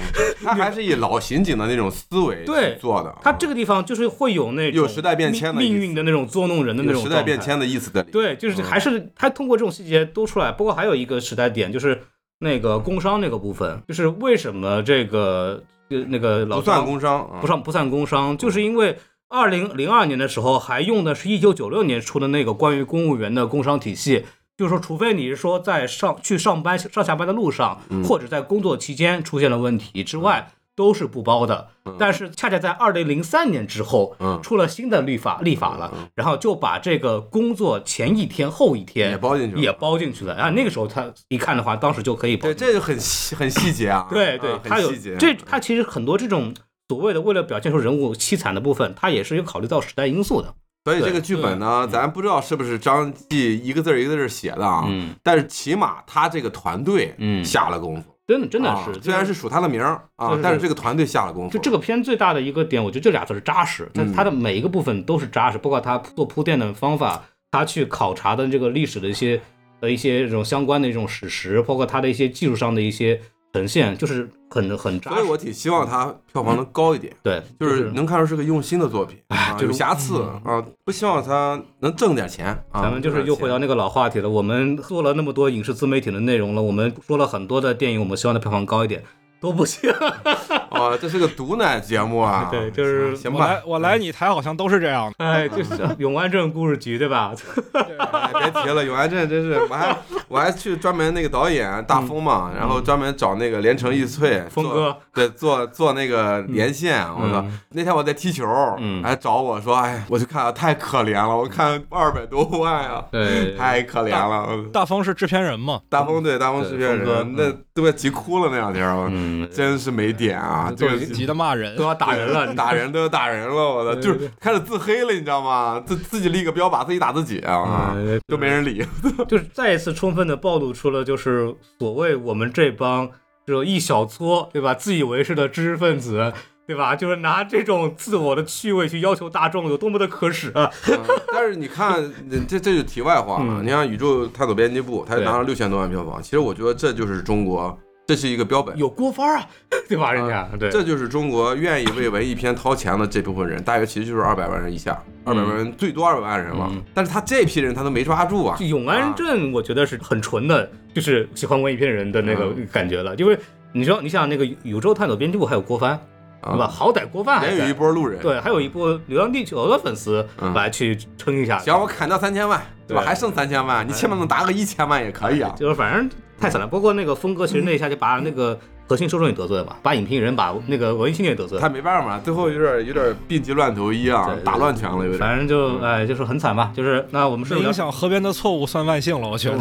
[0.44, 7.90] 他还是以老刑警的那种思维对去做的，他这个地方就是会有那种有时代变迁的命命运的那种捉弄人的那种时代变迁的意思。
[8.12, 10.52] 对，就是还是他通过这种细节都出来。
[10.52, 11.98] 不过还有一个时代点，就是
[12.40, 24.26] 那个工伤那个部分，就是为什么这个呃那个老不算工伤，啊不算不算工伤，就是因为二零零二年的时候还用的是一九九六年出的那个关于公务员的工伤体系。
[24.62, 31.66] 就是说，除非你是说在上去上班上下班的路上，嗯或者在工作期间出现了问题之外，都是不包的。
[31.98, 40.34] 但是恰恰在二零零三年之后，嗯出了新的律法立法了，然后就把这个工作前一天、后一天也包进去了也包进去了。
[40.34, 44.06] 啊，那个时候他一看的话，当时就可以包对，这就很细很细节啊。
[44.08, 44.92] 对对啊，他有。
[45.18, 46.54] 这他其实很多这种
[46.88, 50.54] 所谓的为了表现出人物凄惨的部分，他也是有考虑到时代因素的。
[50.84, 61.56] 对所以这个剧本呢，咱不知道是不是张继一个字儿一个字儿写的啊，嗯但是起码他这个团队嗯下了功夫，真的真的啊是，虽然是数他的名儿啊但是这个团队下了功夫。
[61.56, 69.40] 就这个片最大的一个点，我觉得这俩字是扎实，它嗯它的每一个部分都是扎实，包括他做铺垫的方法，他去考察的这个历史的一些
[69.80, 73.20] 的一些这种相关的一种史实，包括他的一些技术上的一些
[73.52, 75.16] 呈现，就是很很扎实。
[75.16, 82.82] 所以我挺希望它票房能高一点，对，就是能看出是个用心的作品啊，就是有瑕疵啊，不希望它能挣点钱啊。
[82.82, 84.28] 咱们就是又回到那个老话题了。
[84.28, 89.02] 我们做了那么多影视自媒体的内容了，我们说了很多的电影，我们希望它票房高一点，
[89.42, 89.90] 都不行。
[90.70, 92.48] 啊，这是个毒奶节目啊。
[92.52, 95.24] 对就是行吧我来，我来你台好像都是这样的。
[95.24, 97.34] 哎，就是 永安镇故事局，对吧？
[97.74, 99.96] 哎，别提了，永安镇真是，我还
[100.28, 107.58] 我还去专门那个导演大风嘛，然后专门找那个连城易翠峰哥，对，做做那个连线，我操嗯！
[107.70, 108.46] 那天我在踢球，
[108.78, 114.48] 嗯还找我说，哎，我就看了太可怜了，我看二百多万呀，对太可怜了。
[114.72, 115.80] 大风是制片人嘛？
[115.88, 119.08] 大风对大风制片人，那都快急哭了那两天，我
[119.52, 120.72] 真是没点啊！
[120.76, 121.84] 这个急得骂人都。
[121.84, 124.00] 要打人了， 打人都要打人了，我的！
[124.00, 125.82] 就是开始自黑了，你知道吗？
[125.86, 128.84] 自自己立个标靶，自己打自己啊，嗯都没人理。
[129.28, 133.10] 就是再一次充分的暴露出了，就是所谓我们这帮
[133.46, 134.74] 这一小撮，对吧？
[134.74, 136.32] 自以为是的知识分子，
[136.66, 136.94] 对吧？
[136.94, 140.70] 就是拿这种自我的趣味去要求大众，有多么的可耻啊！
[140.88, 140.98] 嗯
[141.32, 142.00] 但是你看，
[142.48, 143.60] 这这就题外话了。
[143.60, 147.76] 嗯你看《宇宙探索编辑部》，它拿了六千多万票房，其实我觉得这就是中国，
[148.12, 148.76] 这是一个标本。
[148.76, 149.48] 有郭帆啊，
[149.88, 150.12] 对吧？
[150.12, 156.68] 人家对，这就是中国愿意为文艺片掏钱的这部分人，大约其实就是二百万人以下，二百万人最多二百万人了。
[156.70, 158.66] 嗯但是他这批人他都没抓住啊就。
[158.66, 163.14] 永安镇，我觉得是很纯的，就是喜欢文艺片人的那个嗯感觉了。
[163.16, 163.38] 因为
[163.72, 165.98] 你说，你想那个《宇宙探索编辑部》还有郭帆，
[166.42, 166.66] 对吧？
[166.66, 167.72] 啊，好歹郭帆还也有一。
[167.72, 168.20] 波路人。
[168.20, 171.58] 对，还有一波《流浪地球》的粉丝嗯来去撑一下。
[171.60, 173.02] 行，我砍掉三千万，对吧？
[173.02, 175.54] 还剩三千万，你起码能达个一千万也可以啊。
[175.56, 176.10] 就是反正
[176.42, 176.66] 太惨了。
[176.66, 178.58] 不过那个峰哥，其实那一下就把那个
[178.92, 181.66] 核心受众也得罪了吧，把影评人、把那个文艺青年也得罪了他。
[181.66, 185.18] 没办法，最后有点有点病急乱投医啊打乱拳了，有点。
[185.18, 186.70] 反正就哎，就是很惨吧。
[186.76, 189.58] 就是那我们是影响河边的错误算万幸了，我觉得。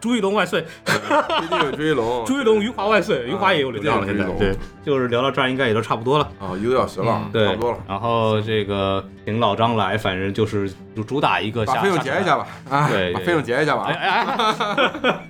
[0.00, 4.06] 朱一龙万岁，毕竟有追龙，朱一龙、余华万岁，余华也有流量了。
[4.06, 4.56] 现在对，
[4.86, 6.28] 就是聊到这儿应该也都差不多了。
[6.38, 7.78] 啊，一个多小时了，嗯对，差不多了。
[7.88, 12.36] 然后这个请老张来，反正就是主主打一个下把费用结一下。
[12.36, 13.94] 吧，哎，对把费用结一下吧哎。
[13.94, 15.20] 哎哎，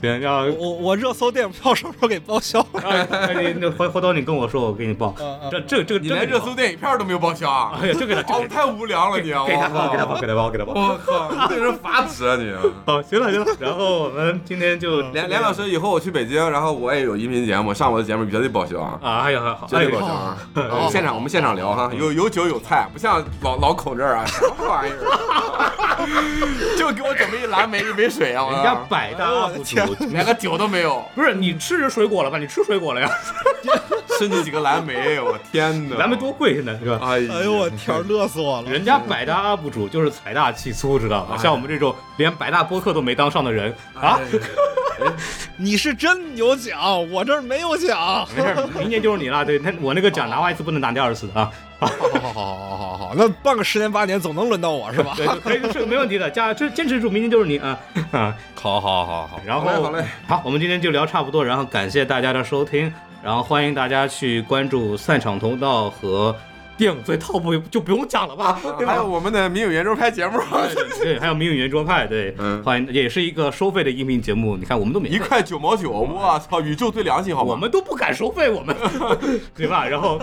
[0.00, 2.64] 行，要我我热搜电影票什么时候给报销？
[2.82, 5.14] 哎你那回回头你跟我说，我给你报。
[5.50, 7.78] 这这这你连热搜电影票都没有报销啊？
[7.80, 9.44] 哎呀，这个 这哦，个太无聊了你啊！
[9.46, 10.72] 给他报，我靠给他报，给他报，给他报。
[10.74, 12.52] 我靠，你对人发指啊你！
[12.86, 18.98] 好，行了行了，然后我们今天就连连老师，以后我去北京，然后我也有音频节目，上我的节目绝对报销啊！
[19.02, 20.36] 啊，哎呀，好，绝哎呀对报销啊！
[20.54, 24.96] 哦现场我们现场聊哈，有有酒有菜，不像老老口这儿啊，什么玩意儿？
[26.76, 28.44] 就给我准备一蓝莓一杯水啊！
[28.44, 32.38] 我人家百大 UP 主，连个酒都没有，不是你吃着水果了吧？
[32.38, 33.10] 你吃水果了呀？
[34.18, 35.96] 吃你几个蓝莓，我天哪！
[35.96, 36.98] 蓝莓多贵现在是吧？
[37.02, 38.70] 哎呦我天，乐死我了！
[38.70, 41.34] 人家百大 UP 主就是财大气粗，知道吗？
[41.36, 44.18] 哎像我们这种连百大播客都没当上的人啊，
[45.58, 48.26] 你是真有奖，我这儿没有奖。
[48.34, 49.44] 没事儿，明年就是你了。
[49.44, 51.50] 对，那我那个奖拿完一次不能拿第二次啊。
[51.78, 55.14] 好好好好好好好，那半个十年八年总能轮到我是吧？
[55.16, 57.78] 对，可以是没问题的，加就坚持住，明天就是你啊
[58.12, 58.34] 啊。
[58.54, 62.92] 好好好好，然后好嘞好，我们今天就聊差不多，然后感谢大家的收听，
[63.22, 66.34] 然后欢迎大家去关注赛场通道和
[66.76, 68.92] 电影最 top 就不用讲了吧，对吧？
[68.92, 70.38] 还有我们的民有圆桌派节目，
[71.02, 74.56] 对，还有名影圆桌派，对，嗯欢迎，也是一个收费的音频节目。
[74.56, 77.50] 你看，我们都没，一块九毛九，我操，宇宙最良心，好吗？
[77.52, 78.76] 我们都不敢收费，我们
[79.56, 79.86] 对吧？
[79.88, 80.20] 然后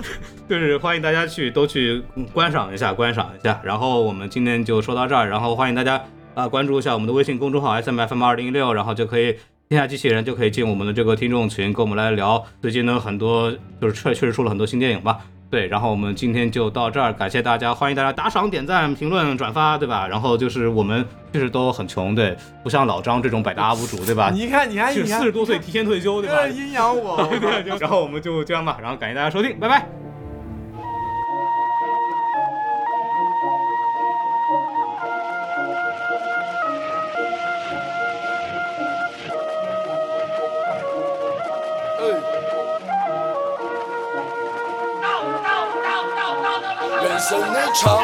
[0.47, 3.59] 就是欢迎大家去都去嗯观赏一下，观赏一下。
[3.63, 5.99] 然后我们今天就说到这儿，然后欢迎大家
[6.35, 9.35] 啊、关注一下我们的微信公众号 S M F M 二零一六，然后就可以。
[9.69, 13.51] 天下机器人就可以进我们的这个听众群，跟我们来聊最近呢很多
[13.81, 15.17] 就是确确实出了很多新电影吧，
[15.53, 20.07] 对，然后我们今天就到这儿，感谢大家，欢迎大家打赏、点赞、评论、转发，对吧？
[20.07, 24.31] 然后就是我们确实都很穷，对，不像老张这种百搭 UP 主，对吧？
[24.33, 27.27] 你看，你看，你看，四十多岁提前退休，对吧阴阳我。
[27.27, 30.02] 对对对，然后我们就这样吧，然后感谢大家收听，拜拜。
[47.73, 48.02] 生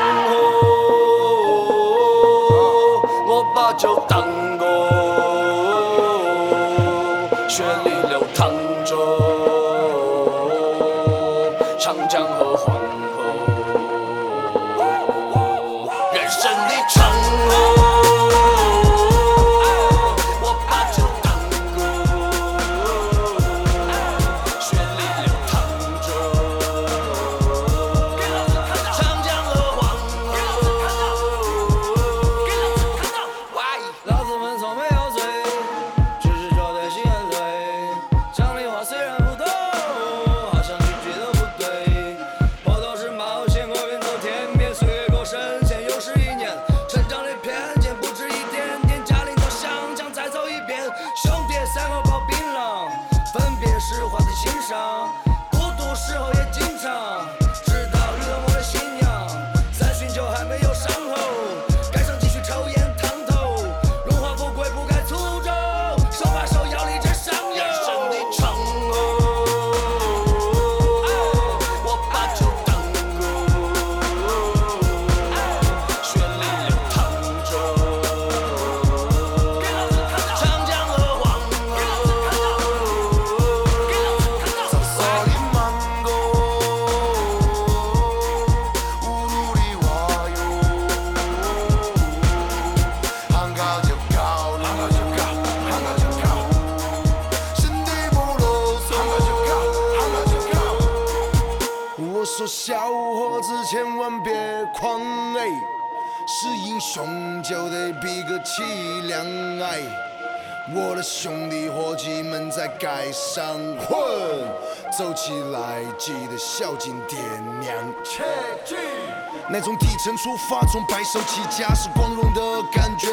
[119.51, 123.07] 那种底层出发，从白手起家是光荣的感觉。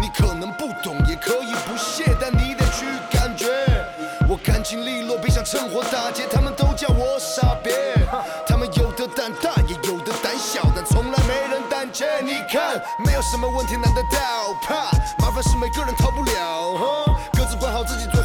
[0.00, 3.46] 你可能不懂，也可以不屑，但你得去感觉。
[4.28, 7.70] 我干净利落，别想趁火打劫，他们都叫我傻逼。
[8.46, 12.06] 他们有的胆大，也有的胆小，但从来没人胆怯。
[12.22, 14.74] 你看，没有什么问题难得到，怕。
[15.18, 17.18] 麻烦是每个人逃不了。
[17.32, 18.17] 各自管好自己最。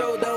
[0.00, 0.29] show the